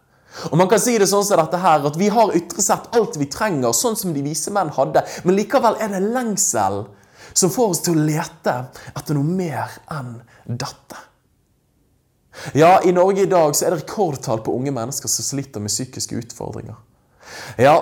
Og 0.50 0.59
man 0.59 0.69
kan 0.71 0.83
si 0.83 0.97
det 0.99 1.07
sånn 1.11 1.25
som 1.26 1.38
dette 1.41 1.61
her, 1.62 1.87
at 1.87 1.97
Vi 1.99 2.11
har 2.12 2.35
ytre 2.37 2.62
sett 2.62 2.91
alt 2.97 3.17
vi 3.21 3.29
trenger, 3.31 3.73
sånn 3.73 3.97
som 3.97 4.14
de 4.14 4.23
vise 4.25 4.53
menn 4.55 4.73
hadde. 4.75 5.05
Men 5.25 5.38
likevel 5.38 5.79
er 5.81 5.95
det 5.95 6.03
lengsel 6.05 6.85
som 7.35 7.50
får 7.50 7.75
oss 7.75 7.83
til 7.87 7.97
å 7.97 8.07
lete 8.07 8.55
etter 8.95 9.17
noe 9.17 9.26
mer 9.26 9.75
enn 9.91 10.17
dette. 10.47 11.00
Ja, 12.53 12.81
I 12.83 12.93
Norge 12.93 13.23
i 13.23 13.31
dag 13.31 13.55
så 13.55 13.67
er 13.67 13.75
det 13.75 13.85
rekordtall 13.85 14.43
på 14.43 14.55
unge 14.57 14.73
mennesker 14.75 15.11
som 15.11 15.26
sliter 15.26 15.62
med 15.62 15.71
psykiske 15.71 16.19
utfordringer. 16.19 16.76
Ja, 17.59 17.76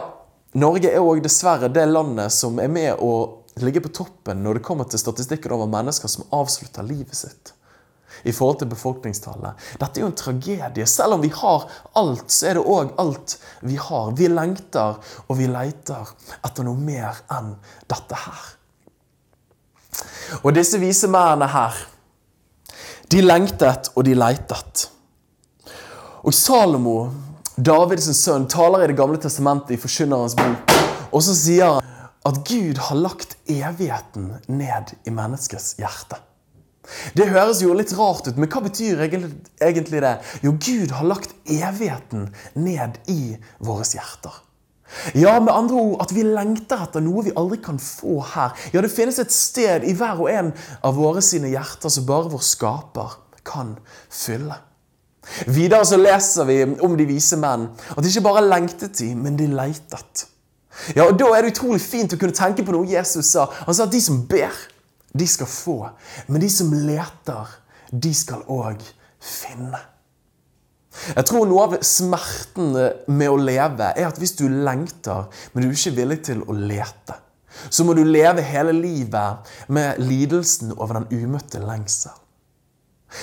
Norge 0.52 0.90
er 0.92 1.00
òg 1.00 1.22
dessverre 1.24 1.72
det 1.72 1.86
landet 1.88 2.32
som 2.36 2.60
er 2.60 2.68
med 2.68 3.00
å 3.00 3.12
ligge 3.60 3.82
på 3.84 3.92
toppen 3.96 4.42
når 4.44 4.58
det 4.58 4.66
kommer 4.66 4.88
til 4.88 5.00
statistikken 5.00 5.54
over 5.56 5.70
mennesker 5.72 6.08
som 6.08 6.28
avslutter 6.36 6.84
livet 6.84 7.16
sitt. 7.16 7.54
I 8.24 8.32
forhold 8.32 8.60
til 8.60 8.70
befolkningstallet. 8.70 9.58
Dette 9.80 10.00
er 10.00 10.04
jo 10.04 10.10
en 10.10 10.18
tragedie. 10.18 10.86
Selv 10.86 11.16
om 11.16 11.22
vi 11.24 11.32
har 11.34 11.66
alt, 11.98 12.28
så 12.30 12.50
er 12.50 12.58
det 12.58 12.64
òg 12.64 12.94
alt 13.02 13.36
vi 13.66 13.78
har. 13.80 14.12
Vi 14.18 14.30
lengter 14.30 14.98
og 15.26 15.38
vi 15.38 15.48
leiter 15.50 16.14
etter 16.42 16.66
noe 16.66 16.78
mer 16.78 17.22
enn 17.34 17.54
dette 17.90 18.20
her. 18.26 18.44
Og 20.42 20.54
disse 20.56 20.80
vise 20.80 21.10
mennene 21.10 21.50
her, 21.52 21.76
de 23.12 23.20
lengtet 23.20 23.90
og 23.92 24.06
de 24.06 24.14
leitet. 24.16 24.88
Og 26.22 26.32
Salomo 26.34 27.10
Davids 27.58 28.08
sønn 28.16 28.46
taler 28.48 28.84
i 28.84 28.88
Det 28.88 28.96
gamle 28.96 29.18
testamentet 29.20 29.74
i 29.74 29.80
Forkynnerens 29.80 30.36
bok. 30.38 30.72
Og 31.12 31.20
så 31.26 31.34
sier 31.36 31.74
han 31.74 31.90
at 32.24 32.38
Gud 32.48 32.78
har 32.86 32.96
lagt 32.96 33.36
evigheten 33.50 34.30
ned 34.48 34.94
i 35.04 35.12
menneskets 35.12 35.74
hjerte. 35.76 36.16
Det 37.14 37.28
høres 37.30 37.62
jo 37.62 37.74
litt 37.78 37.92
rart 37.94 38.26
ut, 38.26 38.38
men 38.40 38.50
hva 38.50 38.62
betyr 38.64 39.04
egentlig 39.06 40.00
det? 40.02 40.16
Jo, 40.42 40.54
Gud 40.58 40.94
har 40.96 41.06
lagt 41.06 41.34
evigheten 41.46 42.30
ned 42.58 42.98
i 43.10 43.36
våre 43.62 43.86
hjerter. 43.86 44.40
Ja, 45.16 45.38
med 45.40 45.54
andre 45.54 45.78
ord 45.80 46.02
at 46.04 46.12
vi 46.12 46.24
lengter 46.26 46.82
etter 46.84 47.00
noe 47.04 47.24
vi 47.24 47.32
aldri 47.38 47.58
kan 47.64 47.78
få 47.80 48.18
her. 48.34 48.52
Ja, 48.74 48.82
det 48.84 48.92
finnes 48.92 49.20
et 49.22 49.32
sted 49.32 49.86
i 49.88 49.94
hver 49.96 50.20
og 50.20 50.28
en 50.32 50.50
av 50.84 50.98
våre 50.98 51.22
sine 51.24 51.52
hjerter 51.52 51.92
som 51.92 52.04
bare 52.08 52.32
vår 52.32 52.44
skaper 52.44 53.16
kan 53.48 53.76
fylle. 54.12 54.58
Videre 55.46 55.86
så 55.86 55.96
leser 56.00 56.48
vi 56.48 56.58
om 56.82 56.96
de 56.98 57.06
vise 57.06 57.38
menn 57.38 57.68
at 57.94 58.02
de 58.02 58.10
ikke 58.10 58.26
bare 58.26 58.44
lengtet 58.44 58.98
de, 58.98 59.12
men 59.16 59.38
de 59.38 59.46
leitet. 59.54 60.26
Ja, 60.96 61.06
og 61.06 61.18
Da 61.20 61.28
er 61.36 61.44
det 61.44 61.54
utrolig 61.54 61.82
fint 61.84 62.14
å 62.14 62.18
kunne 62.18 62.36
tenke 62.36 62.64
på 62.64 62.74
noe 62.74 62.88
Jesus 62.88 63.30
sa. 63.34 63.46
Han 63.66 63.76
sa 63.76 63.86
at 63.86 63.92
de 63.92 64.00
som 64.02 64.22
ber, 64.28 64.52
de 65.12 65.28
skal 65.28 65.48
få. 65.50 65.78
Men 66.28 66.42
de 66.42 66.50
som 66.50 66.72
leter, 66.72 67.56
de 67.92 68.12
skal 68.16 68.44
òg 68.50 68.82
finne. 69.22 69.80
Jeg 71.16 71.24
tror 71.24 71.48
noe 71.48 71.66
av 71.66 71.76
smerten 71.86 72.74
med 73.08 73.28
å 73.30 73.38
leve 73.40 73.92
er 73.96 74.08
at 74.08 74.18
hvis 74.20 74.34
du 74.36 74.44
lengter, 74.48 75.28
men 75.52 75.64
du 75.64 75.70
er 75.70 75.76
ikke 75.76 75.96
villig 75.96 76.18
til 76.28 76.42
å 76.44 76.56
lete, 76.56 77.16
så 77.72 77.84
må 77.84 77.94
du 77.96 78.02
leve 78.04 78.44
hele 78.44 78.74
livet 78.76 79.52
med 79.72 80.00
lidelsen 80.00 80.74
over 80.76 81.00
den 81.00 81.24
umøtte 81.24 81.60
lengsel. 81.64 82.12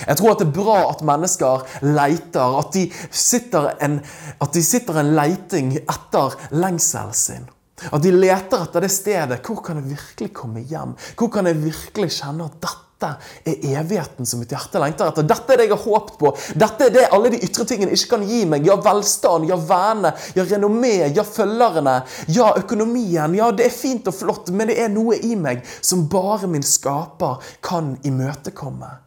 Jeg 0.06 0.18
tror 0.20 0.32
at 0.32 0.42
det 0.42 0.46
er 0.46 0.54
bra 0.54 0.76
at 0.92 1.00
mennesker 1.06 1.64
leiter, 1.82 2.58
at 2.60 2.74
de 2.74 2.84
sitter 3.10 3.72
en, 3.82 3.98
at 4.38 4.52
de 4.54 4.62
sitter 4.62 5.00
en 5.00 5.14
leiting 5.16 5.72
etter 5.80 6.36
lengselen 6.54 7.16
sin. 7.16 7.48
At 7.88 8.04
de 8.04 8.12
leter 8.12 8.60
etter 8.60 8.84
det 8.84 8.92
stedet. 8.92 9.40
Hvor 9.46 9.64
kan 9.64 9.80
jeg 9.80 9.96
virkelig 9.96 10.30
komme 10.36 10.62
hjem? 10.68 10.94
Hvor 11.16 11.32
kan 11.32 11.48
jeg 11.48 11.60
virkelig 11.62 12.12
kjenne 12.20 12.46
at 12.50 12.60
dette 12.60 13.10
er 13.48 13.78
evigheten 13.80 14.28
som 14.28 14.42
mitt 14.42 14.52
hjerte 14.52 14.82
lengter 14.82 15.08
etter? 15.08 15.26
Dette 15.26 15.54
er 15.54 15.62
det 15.62 15.68
jeg 15.70 15.74
har 15.74 15.84
håpet 15.86 16.16
på. 16.20 16.32
Dette 16.60 16.86
er 16.86 16.94
det 16.96 17.06
alle 17.16 17.32
de 17.32 17.42
ytre 17.46 17.66
tingene 17.68 17.96
ikke 17.96 18.14
kan 18.14 18.26
gi 18.28 18.42
meg. 18.52 18.68
Ja, 18.68 18.76
velstand, 18.84 19.48
ja, 19.48 19.58
vennene, 19.70 20.14
ja, 20.36 20.46
renommé, 20.52 20.94
ja, 21.08 21.26
følgerne, 21.26 22.00
ja, 22.28 22.52
økonomien. 22.60 23.36
Ja, 23.38 23.52
det 23.56 23.70
er 23.70 23.76
fint 23.76 24.08
og 24.10 24.18
flott, 24.20 24.52
men 24.52 24.72
det 24.72 24.80
er 24.84 24.92
noe 24.92 25.16
i 25.16 25.36
meg 25.38 25.64
som 25.80 26.08
bare 26.12 26.50
min 26.50 26.66
skaper 26.66 27.40
kan 27.64 27.94
imøtekomme. 28.04 28.98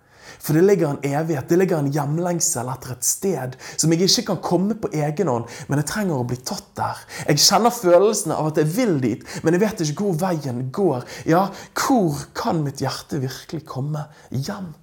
For 0.43 0.57
det 0.57 0.65
ligger 0.67 0.89
en 0.89 1.05
evighet, 1.07 1.47
det 1.47 1.57
ligger 1.61 1.79
en 1.79 1.91
hjemlengsel 1.95 2.67
etter 2.73 2.97
et 2.97 3.07
sted 3.07 3.55
som 3.79 3.93
jeg 3.93 4.09
ikke 4.09 4.25
kan 4.33 4.41
komme 4.43 4.75
på 4.75 4.91
egen 4.91 5.31
hånd, 5.31 5.47
men 5.69 5.79
jeg 5.79 5.89
trenger 5.93 6.19
å 6.19 6.27
bli 6.27 6.37
tatt 6.43 6.67
der. 6.75 6.99
Jeg 7.29 7.45
kjenner 7.45 7.71
følelsene 7.71 8.35
av 8.35 8.51
at 8.51 8.59
jeg 8.59 8.73
vil 8.75 8.97
dit, 9.03 9.23
men 9.45 9.55
jeg 9.55 9.63
vet 9.63 9.83
ikke 9.87 10.09
hvor 10.09 10.19
veien 10.25 10.65
går. 10.75 11.07
Ja, 11.31 11.45
hvor 11.79 12.25
kan 12.35 12.59
mitt 12.65 12.83
hjerte 12.83 13.21
virkelig 13.23 13.63
komme 13.71 14.09
hjem? 14.35 14.73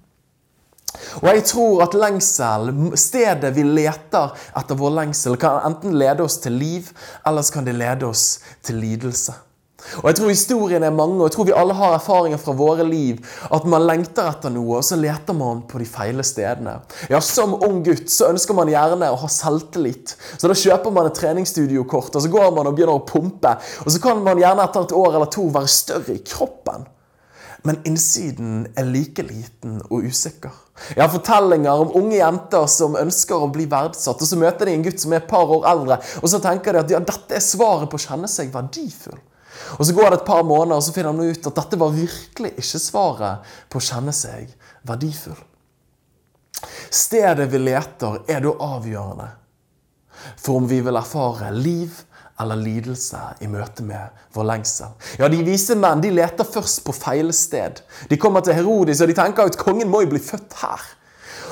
Og 1.21 1.29
jeg 1.29 1.45
tror 1.47 1.85
at 1.85 1.95
lengsel, 1.95 2.73
stedet 2.99 3.53
vi 3.55 3.63
leter 3.63 4.33
etter 4.57 4.79
vår 4.81 4.97
lengsel, 4.97 5.37
kan 5.39 5.61
enten 5.69 5.95
lede 5.99 6.25
oss 6.25 6.41
til 6.43 6.57
liv, 6.57 6.89
eller 7.27 7.45
så 7.45 7.59
kan 7.59 7.69
det 7.69 7.77
lede 7.77 8.09
oss 8.09 8.25
til 8.65 8.81
lidelse. 8.81 9.37
Og 10.01 10.09
jeg 10.09 10.17
tror 10.19 10.31
historien 10.31 10.83
er 10.85 10.93
mange, 10.95 11.17
og 11.19 11.27
jeg 11.27 11.35
tror 11.35 11.47
vi 11.49 11.55
alle 11.57 11.75
har 11.77 11.95
erfaringer 11.97 12.41
fra 12.41 12.55
våre 12.57 12.85
liv. 12.87 13.19
At 13.53 13.67
man 13.69 13.85
lengter 13.87 14.29
etter 14.29 14.53
noe, 14.53 14.79
og 14.79 14.85
så 14.87 14.99
leter 14.99 15.37
man 15.37 15.63
på 15.69 15.81
de 15.81 15.89
feile 15.89 16.25
stedene. 16.27 16.77
Ja, 17.11 17.21
Som 17.21 17.57
ung 17.57 17.81
gutt 17.85 18.09
så 18.11 18.29
ønsker 18.31 18.57
man 18.57 18.71
gjerne 18.71 19.11
å 19.11 19.19
ha 19.21 19.29
selvtillit. 19.31 20.15
Så 20.37 20.51
da 20.51 20.57
kjøper 20.57 20.93
man 20.95 21.09
et 21.09 21.19
treningsstudiokort, 21.19 22.15
og 22.15 22.25
så 22.25 22.31
går 22.31 22.49
man 22.55 22.69
og 22.69 22.77
begynner 22.77 22.99
å 22.99 23.05
pumpe. 23.07 23.57
Og 23.85 23.91
så 23.93 24.01
kan 24.03 24.23
man 24.25 24.41
gjerne 24.41 24.65
etter 24.65 24.87
et 24.87 24.97
år 24.97 25.15
eller 25.15 25.31
to 25.31 25.47
være 25.53 25.71
større 25.71 26.17
i 26.17 26.25
kroppen. 26.25 26.87
Men 27.63 27.77
innsiden 27.85 28.63
er 28.77 28.87
like 28.89 29.21
liten 29.21 29.77
og 29.91 30.07
usikker. 30.09 30.53
Jeg 30.95 31.03
har 31.03 31.11
fortellinger 31.13 31.83
om 31.83 31.91
unge 31.99 32.17
jenter 32.17 32.65
som 32.71 32.97
ønsker 32.97 33.43
å 33.43 33.51
bli 33.53 33.67
verdsatt. 33.69 34.21
Og 34.21 34.29
så 34.29 34.39
møter 34.39 34.65
de 34.65 34.77
en 34.77 34.85
gutt 34.87 35.03
som 35.03 35.13
er 35.13 35.21
et 35.21 35.29
par 35.29 35.51
år 35.53 35.67
eldre, 35.69 35.99
og 36.21 36.31
så 36.31 36.41
tenker 36.41 36.73
de 36.73 36.81
at 36.81 36.95
ja, 36.95 37.01
dette 37.05 37.37
er 37.37 37.45
svaret 37.45 37.91
på 37.91 37.99
å 37.99 38.05
kjenne 38.07 38.29
seg 38.31 38.49
verdifull. 38.53 39.19
Og 39.77 39.85
Så 39.85 39.93
går 39.93 40.09
det 40.09 40.19
et 40.21 40.27
par 40.27 40.43
måneder, 40.43 40.77
og 40.77 40.83
så 40.83 40.93
finner 40.95 41.13
han 41.13 41.31
ut 41.31 41.47
at 41.47 41.59
dette 41.61 41.79
var 41.79 41.95
virkelig 41.95 42.53
ikke 42.57 42.81
svaret 42.81 43.53
på 43.69 43.79
å 43.79 43.87
kjenne 43.87 44.13
seg 44.15 44.51
verdifull. 44.87 45.39
Stedet 46.91 47.47
vi 47.49 47.61
leter, 47.61 48.21
er 48.29 48.43
da 48.43 48.55
avgjørende 48.75 49.29
for 50.37 50.59
om 50.59 50.67
vi 50.69 50.81
vil 50.85 50.97
erfare 50.99 51.51
liv 51.55 51.95
eller 52.41 52.57
lidelse 52.57 53.19
i 53.45 53.49
møte 53.49 53.83
med 53.85 54.23
vår 54.35 54.47
lengsel. 54.49 54.93
Ja, 55.19 55.29
De 55.29 55.41
vise 55.45 55.75
menn 55.77 56.01
de 56.01 56.11
leter 56.13 56.47
først 56.47 56.83
på 56.85 56.95
feil 56.95 57.33
sted. 57.35 57.81
De 58.09 58.17
kommer 58.21 58.45
til 58.45 58.57
Herodis 58.57 59.01
og 59.01 59.11
de 59.11 59.17
tenker 59.17 59.49
at 59.49 59.59
kongen 59.59 59.91
må 59.91 60.03
jo 60.05 60.11
bli 60.13 60.21
født 60.23 60.57
her. 60.63 60.85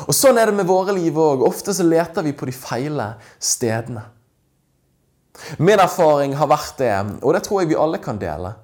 Og 0.08 0.16
Sånn 0.16 0.40
er 0.40 0.50
det 0.50 0.58
med 0.58 0.70
våre 0.70 0.96
liv 0.96 1.18
òg. 1.20 1.44
Ofte 1.46 1.76
så 1.76 1.86
leter 1.86 2.26
vi 2.26 2.34
på 2.34 2.48
de 2.50 2.56
feile 2.56 3.12
stedene. 3.38 4.06
Min 5.58 5.80
erfaring 5.80 6.36
har 6.36 6.50
vært 6.52 6.80
det, 6.82 6.96
og 7.24 7.36
det 7.36 7.44
tror 7.46 7.62
jeg 7.62 7.72
vi 7.72 7.80
alle 7.80 8.02
kan 8.04 8.20
dele. 8.22 8.56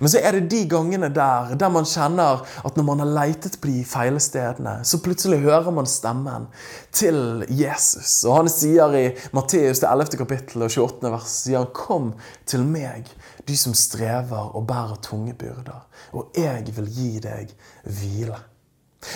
Men 0.00 0.08
så 0.08 0.20
er 0.22 0.36
det 0.36 0.48
de 0.52 0.62
gangene 0.70 1.10
der 1.12 1.54
der 1.60 1.72
man 1.72 1.86
kjenner 1.88 2.44
at 2.64 2.76
når 2.78 2.86
man 2.88 3.02
har 3.02 3.10
leitet 3.18 3.58
på 3.60 3.68
de 3.68 3.84
feile 3.88 4.20
stedene, 4.22 4.78
så 4.84 5.00
plutselig 5.04 5.42
hører 5.44 5.70
man 5.74 5.88
stemmen 5.90 6.46
til 6.92 7.44
Jesus. 7.48 8.22
Og 8.24 8.38
han 8.38 8.48
sier 8.52 8.96
i 8.96 9.04
Matteus 9.36 9.82
11. 9.82 10.16
kapittel 10.20 10.64
og 10.64 10.72
28. 10.72 11.12
vers 11.12 11.36
sier 11.44 11.60
han, 11.60 11.70
Kom 11.74 12.12
til 12.46 12.64
meg, 12.64 13.10
de 13.44 13.58
som 13.60 13.76
strever 13.76 14.56
og 14.56 14.66
bærer 14.68 15.00
tunge 15.04 15.36
byrder, 15.36 15.84
og 16.16 16.32
jeg 16.38 16.64
vil 16.76 16.88
gi 16.88 17.12
deg 17.24 17.52
hvile. 17.84 18.40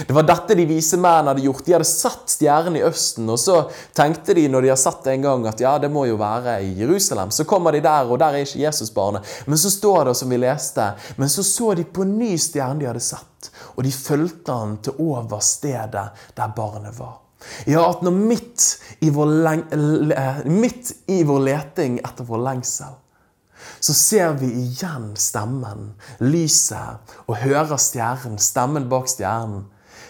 Det 0.06 0.14
var 0.14 0.26
dette 0.28 0.56
de 0.58 0.66
vise 0.68 0.98
menn 1.00 1.30
hadde 1.30 1.44
gjort. 1.44 1.64
De 1.66 1.74
hadde 1.76 1.88
satt 1.88 2.32
stjernen 2.32 2.78
i 2.78 2.84
Østen, 2.86 3.28
og 3.30 3.38
så 3.40 3.60
tenkte 3.96 4.36
de 4.36 4.46
når 4.50 4.66
de 4.66 4.72
har 4.72 4.80
satt 4.80 5.04
det 5.06 5.16
en 5.16 5.26
gang, 5.28 5.46
at 5.50 5.62
ja, 5.62 5.76
det 5.80 5.90
må 5.92 6.04
jo 6.08 6.18
være 6.20 6.58
i 6.66 6.74
Jerusalem. 6.80 7.32
Så 7.34 7.46
kommer 7.48 7.74
de 7.74 7.82
der, 7.84 8.08
og 8.08 8.20
der 8.20 8.36
er 8.36 8.46
ikke 8.46 8.64
Jesusbarnet. 8.64 9.26
Men 9.46 9.60
så 9.60 9.72
står 9.72 10.10
det, 10.10 10.16
som 10.20 10.34
vi 10.34 10.40
leste, 10.42 10.90
men 11.16 11.32
så 11.32 11.46
så 11.46 11.72
de 11.78 11.86
på 11.86 12.06
ny 12.08 12.34
stjerne 12.40 12.82
de 12.82 12.90
hadde 12.90 13.04
sett, 13.04 13.50
og 13.76 13.82
de 13.86 13.94
fulgte 13.94 14.60
han 14.60 14.78
til 14.84 15.00
over 15.04 15.42
stedet 15.44 16.06
der 16.36 16.54
barnet 16.56 16.96
var. 16.98 17.18
Ja, 17.70 17.84
at 17.86 18.00
når 18.02 18.16
midt 18.18 18.64
i 19.06 19.12
vår, 19.14 19.28
midt 20.50 20.90
i 21.06 21.20
vår 21.26 21.44
leting 21.46 22.00
etter 22.02 22.26
vår 22.26 22.42
lengsel 22.48 22.96
så 23.80 23.94
ser 23.94 24.32
vi 24.38 24.48
igjen 24.50 25.12
stemmen, 25.18 25.92
lyset, 26.22 27.14
og 27.26 27.40
hører 27.42 27.78
stjernen, 27.80 28.38
stemmen 28.42 28.88
bak 28.90 29.08
stjernen, 29.10 29.66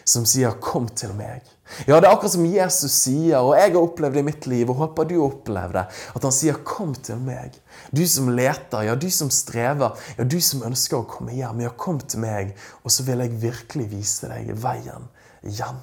som 0.09 0.25
sier 0.27 0.57
'kom 0.61 0.89
til 0.89 1.11
meg'. 1.11 1.45
Ja, 1.87 2.01
Det 2.01 2.09
er 2.09 2.13
akkurat 2.13 2.33
som 2.33 2.47
Jesus 2.47 2.93
sier, 2.93 3.39
og 3.39 3.55
jeg 3.57 3.73
har 3.73 3.81
opplevd 3.81 4.15
det 4.15 4.21
i 4.21 4.23
mitt 4.23 4.47
liv, 4.47 4.71
og 4.71 4.77
håper 4.77 5.05
du 5.05 5.21
har 5.21 5.31
opplevd 5.31 5.73
det, 5.73 5.87
at 6.15 6.23
han 6.23 6.33
sier 6.33 6.55
'kom 6.55 6.95
til 6.95 7.17
meg'. 7.17 7.61
Du 7.95 8.07
som 8.07 8.29
leter, 8.29 8.83
ja, 8.83 8.95
du 8.95 9.11
som 9.11 9.31
strever, 9.31 9.97
ja, 10.19 10.25
du 10.25 10.41
som 10.41 10.63
ønsker 10.63 10.97
å 10.97 11.07
komme 11.07 11.33
hjem. 11.33 11.61
Ja, 11.61 11.69
kom 11.69 12.01
til 12.01 12.21
meg, 12.21 12.57
og 12.85 12.91
så 12.91 13.03
vil 13.03 13.19
jeg 13.19 13.43
virkelig 13.43 13.91
vise 13.91 14.29
deg 14.29 14.55
veien 14.57 15.09
hjem. 15.43 15.81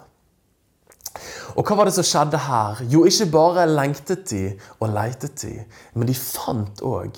Og 1.56 1.64
hva 1.64 1.78
var 1.78 1.86
det 1.86 1.94
som 1.94 2.04
skjedde 2.04 2.38
her? 2.38 2.82
Jo, 2.92 3.06
ikke 3.06 3.32
bare 3.32 3.68
lengtet 3.68 4.30
de 4.30 4.60
og 4.80 4.90
leitet 4.90 5.42
de, 5.42 5.66
men 5.94 6.08
de 6.08 6.14
fant 6.14 6.82
òg 6.82 7.16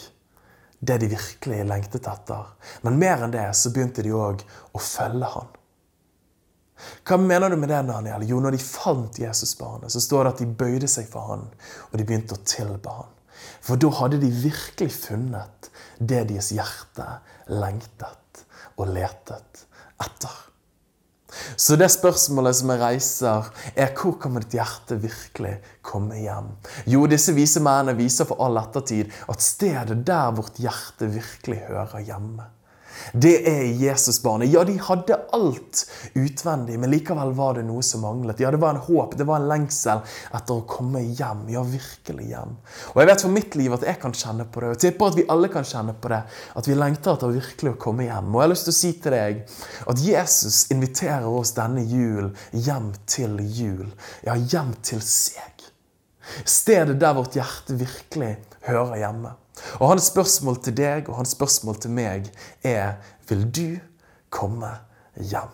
det 0.80 1.00
de 1.02 1.08
virkelig 1.10 1.63
lengtet 1.65 2.08
etter. 2.08 2.46
Men 2.84 3.00
mer 3.00 3.24
enn 3.26 3.34
det 3.34 3.48
så 3.58 3.72
begynte 3.74 4.04
de 4.06 4.13
òg 4.13 4.43
å 4.74 4.82
følge 4.82 5.32
han. 5.34 5.57
Hva 7.08 7.18
mener 7.22 7.52
du 7.52 7.58
med 7.60 7.72
det, 7.72 7.82
Daniel? 7.90 8.26
Jo, 8.30 8.40
når 8.44 8.58
de 8.58 8.63
fant 8.63 9.20
Jesusbarnet, 9.22 9.92
så 9.94 10.02
står 10.04 10.26
det 10.28 10.34
at 10.34 10.42
de 10.44 10.50
bøyde 10.63 10.90
seg 10.92 11.10
for 11.12 11.34
han, 11.34 11.46
og 11.90 11.96
de 11.98 12.06
begynte 12.08 12.38
å 12.38 12.44
tilbe 12.48 12.98
han. 13.00 13.13
For 13.62 13.80
da 13.80 13.92
hadde 14.00 14.20
de 14.22 14.32
virkelig 14.34 14.92
funnet 14.96 15.72
det 16.00 16.26
deres 16.32 16.52
hjerte 16.56 17.08
lengtet 17.54 18.44
og 18.78 18.92
letet 18.94 19.66
etter. 20.04 20.44
Så 21.60 21.76
det 21.78 21.90
spørsmålet 21.92 22.56
som 22.56 22.72
jeg 22.72 22.82
reiser, 22.82 23.50
er 23.76 23.94
hvor 23.98 24.16
kan 24.22 24.38
ditt 24.40 24.56
hjerte 24.58 24.98
virkelig 25.02 25.58
komme 25.86 26.20
hjem? 26.22 26.50
Jo, 26.90 27.06
disse 27.10 27.36
vise 27.36 27.62
mennene 27.63 27.98
viser 27.98 28.28
for 28.30 28.42
all 28.44 28.58
ettertid 28.62 29.12
at 29.30 29.44
stedet 29.44 30.00
der 30.08 30.34
vårt 30.38 30.60
hjerte 30.62 31.10
virkelig 31.13 31.60
hører 31.68 32.06
hjemme, 32.08 32.48
det 33.13 33.36
er 33.49 33.63
Jesusbarnet. 33.81 34.49
Ja, 34.53 34.63
de 34.67 34.77
hadde 34.81 35.19
alt 35.36 35.83
utvendig, 36.17 36.77
men 36.79 36.91
likevel 36.91 37.33
var 37.38 37.57
det 37.57 37.65
noe 37.67 37.83
som 37.86 38.03
manglet. 38.05 38.41
Ja, 38.43 38.51
det 38.53 38.62
var 38.62 38.75
en 38.75 38.83
håp, 38.88 39.17
det 39.17 39.27
var 39.27 39.41
en 39.41 39.49
lengsel 39.49 40.03
etter 40.36 40.55
å 40.55 40.65
komme 40.69 41.03
hjem. 41.05 41.45
Ja, 41.53 41.63
virkelig 41.67 42.29
hjem. 42.31 42.55
Og 42.93 43.01
jeg 43.01 43.12
vet 43.12 43.25
for 43.25 43.36
mitt 43.36 43.57
liv 43.60 43.75
at 43.77 43.86
jeg 43.88 44.01
kan 44.01 44.15
kjenne 44.17 44.47
på 44.49 44.63
det, 44.63 44.73
og 44.73 44.81
tipper 44.83 45.12
at 45.12 45.19
vi 45.19 45.27
alle 45.33 45.51
kan 45.53 45.67
kjenne 45.67 45.95
på 45.97 46.13
det, 46.13 46.21
at 46.62 46.69
vi 46.69 46.77
lengter 46.77 47.15
etter 47.15 47.36
virkelig 47.38 47.75
å 47.75 47.81
komme 47.88 48.07
hjem. 48.07 48.31
Og 48.33 48.41
jeg 48.41 48.47
har 48.47 48.53
lyst 48.53 48.69
til 48.69 48.75
å 48.75 48.79
si 48.81 48.93
til 49.03 49.17
deg 49.17 49.43
at 49.93 50.03
Jesus 50.03 50.63
inviterer 50.73 51.27
oss 51.29 51.55
denne 51.57 51.83
jul 51.88 52.31
hjem 52.51 52.91
til 53.10 53.39
jul. 53.41 53.88
Ja, 54.27 54.38
hjem 54.38 54.73
til 54.86 55.03
seg. 55.03 55.65
Stedet 56.43 56.99
der 56.99 57.15
vårt 57.15 57.38
hjerte 57.38 57.77
virkelig 57.79 58.36
hører 58.67 58.97
hjemme. 58.99 59.38
Og 59.80 59.93
hans 59.93 60.10
spørsmål 60.12 60.60
til 60.65 60.76
deg 60.78 61.08
og 61.10 61.20
hans 61.22 61.36
spørsmål 61.38 61.80
til 61.84 61.96
meg 61.98 62.32
er 62.65 62.98
vil 63.30 63.48
du 63.52 63.70
komme 64.34 64.74
hjem. 65.17 65.54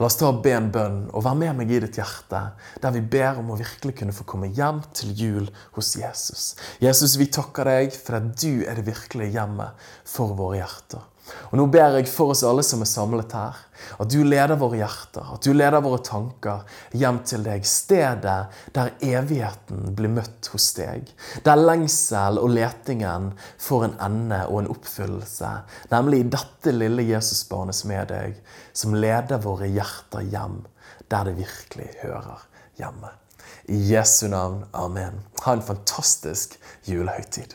La 0.00 0.08
oss 0.08 0.16
ta 0.18 0.30
og 0.30 0.40
be 0.44 0.52
en 0.56 0.70
bønn 0.72 1.00
og 1.12 1.24
være 1.26 1.38
med 1.42 1.58
meg 1.60 1.72
i 1.72 1.78
ditt 1.84 1.98
hjerte, 2.00 2.40
der 2.82 2.94
vi 2.94 3.02
ber 3.12 3.38
om 3.40 3.52
å 3.52 3.58
virkelig 3.60 3.94
kunne 4.00 4.14
få 4.16 4.26
komme 4.28 4.50
hjem 4.56 4.80
til 4.96 5.12
jul 5.16 5.50
hos 5.76 5.92
Jesus. 5.98 6.54
Jesus, 6.82 7.18
vi 7.20 7.28
takker 7.30 7.68
deg 7.68 7.94
for 7.94 8.18
at 8.18 8.32
du 8.40 8.64
er 8.64 8.80
det 8.80 8.88
virkelige 8.88 9.36
hjemmet 9.36 9.90
for 10.08 10.34
våre 10.38 10.62
hjerter. 10.62 11.04
Og 11.50 11.58
Nå 11.58 11.66
ber 11.72 11.98
jeg 11.98 12.08
for 12.10 12.34
oss 12.34 12.44
alle 12.46 12.64
som 12.66 12.82
er 12.84 12.90
samlet 12.90 13.34
her, 13.36 13.58
at 14.00 14.10
du 14.12 14.20
leder 14.24 14.58
våre 14.60 14.80
hjerter, 14.80 15.32
at 15.34 15.44
du 15.44 15.54
leder 15.56 15.82
våre 15.84 16.00
tanker 16.04 16.64
hjem 16.96 17.20
til 17.26 17.44
deg. 17.46 17.66
Stedet 17.66 18.38
der 18.76 18.92
evigheten 19.04 19.94
blir 19.96 20.12
møtt 20.14 20.50
hos 20.52 20.70
deg. 20.76 21.08
Der 21.46 21.60
lengsel 21.60 22.40
og 22.40 22.52
letingen 22.54 23.32
får 23.60 23.86
en 23.88 23.96
ende 24.08 24.42
og 24.48 24.62
en 24.62 24.72
oppfyllelse. 24.74 25.52
Nemlig 25.94 26.26
dette 26.32 26.74
lille 26.76 27.06
Jesusbarnet 27.08 27.80
som 27.80 27.94
er 27.96 28.10
deg, 28.10 28.36
som 28.72 28.96
leder 28.98 29.42
våre 29.42 29.70
hjerter 29.70 30.28
hjem 30.30 30.60
der 31.10 31.24
det 31.26 31.38
virkelig 31.40 31.88
hører 32.02 32.44
hjemme. 32.78 33.10
I 33.68 33.78
Jesu 33.92 34.28
navn. 34.28 34.64
Amen. 34.72 35.20
Ha 35.42 35.52
en 35.52 35.62
fantastisk 35.62 36.58
julehøytid. 36.86 37.54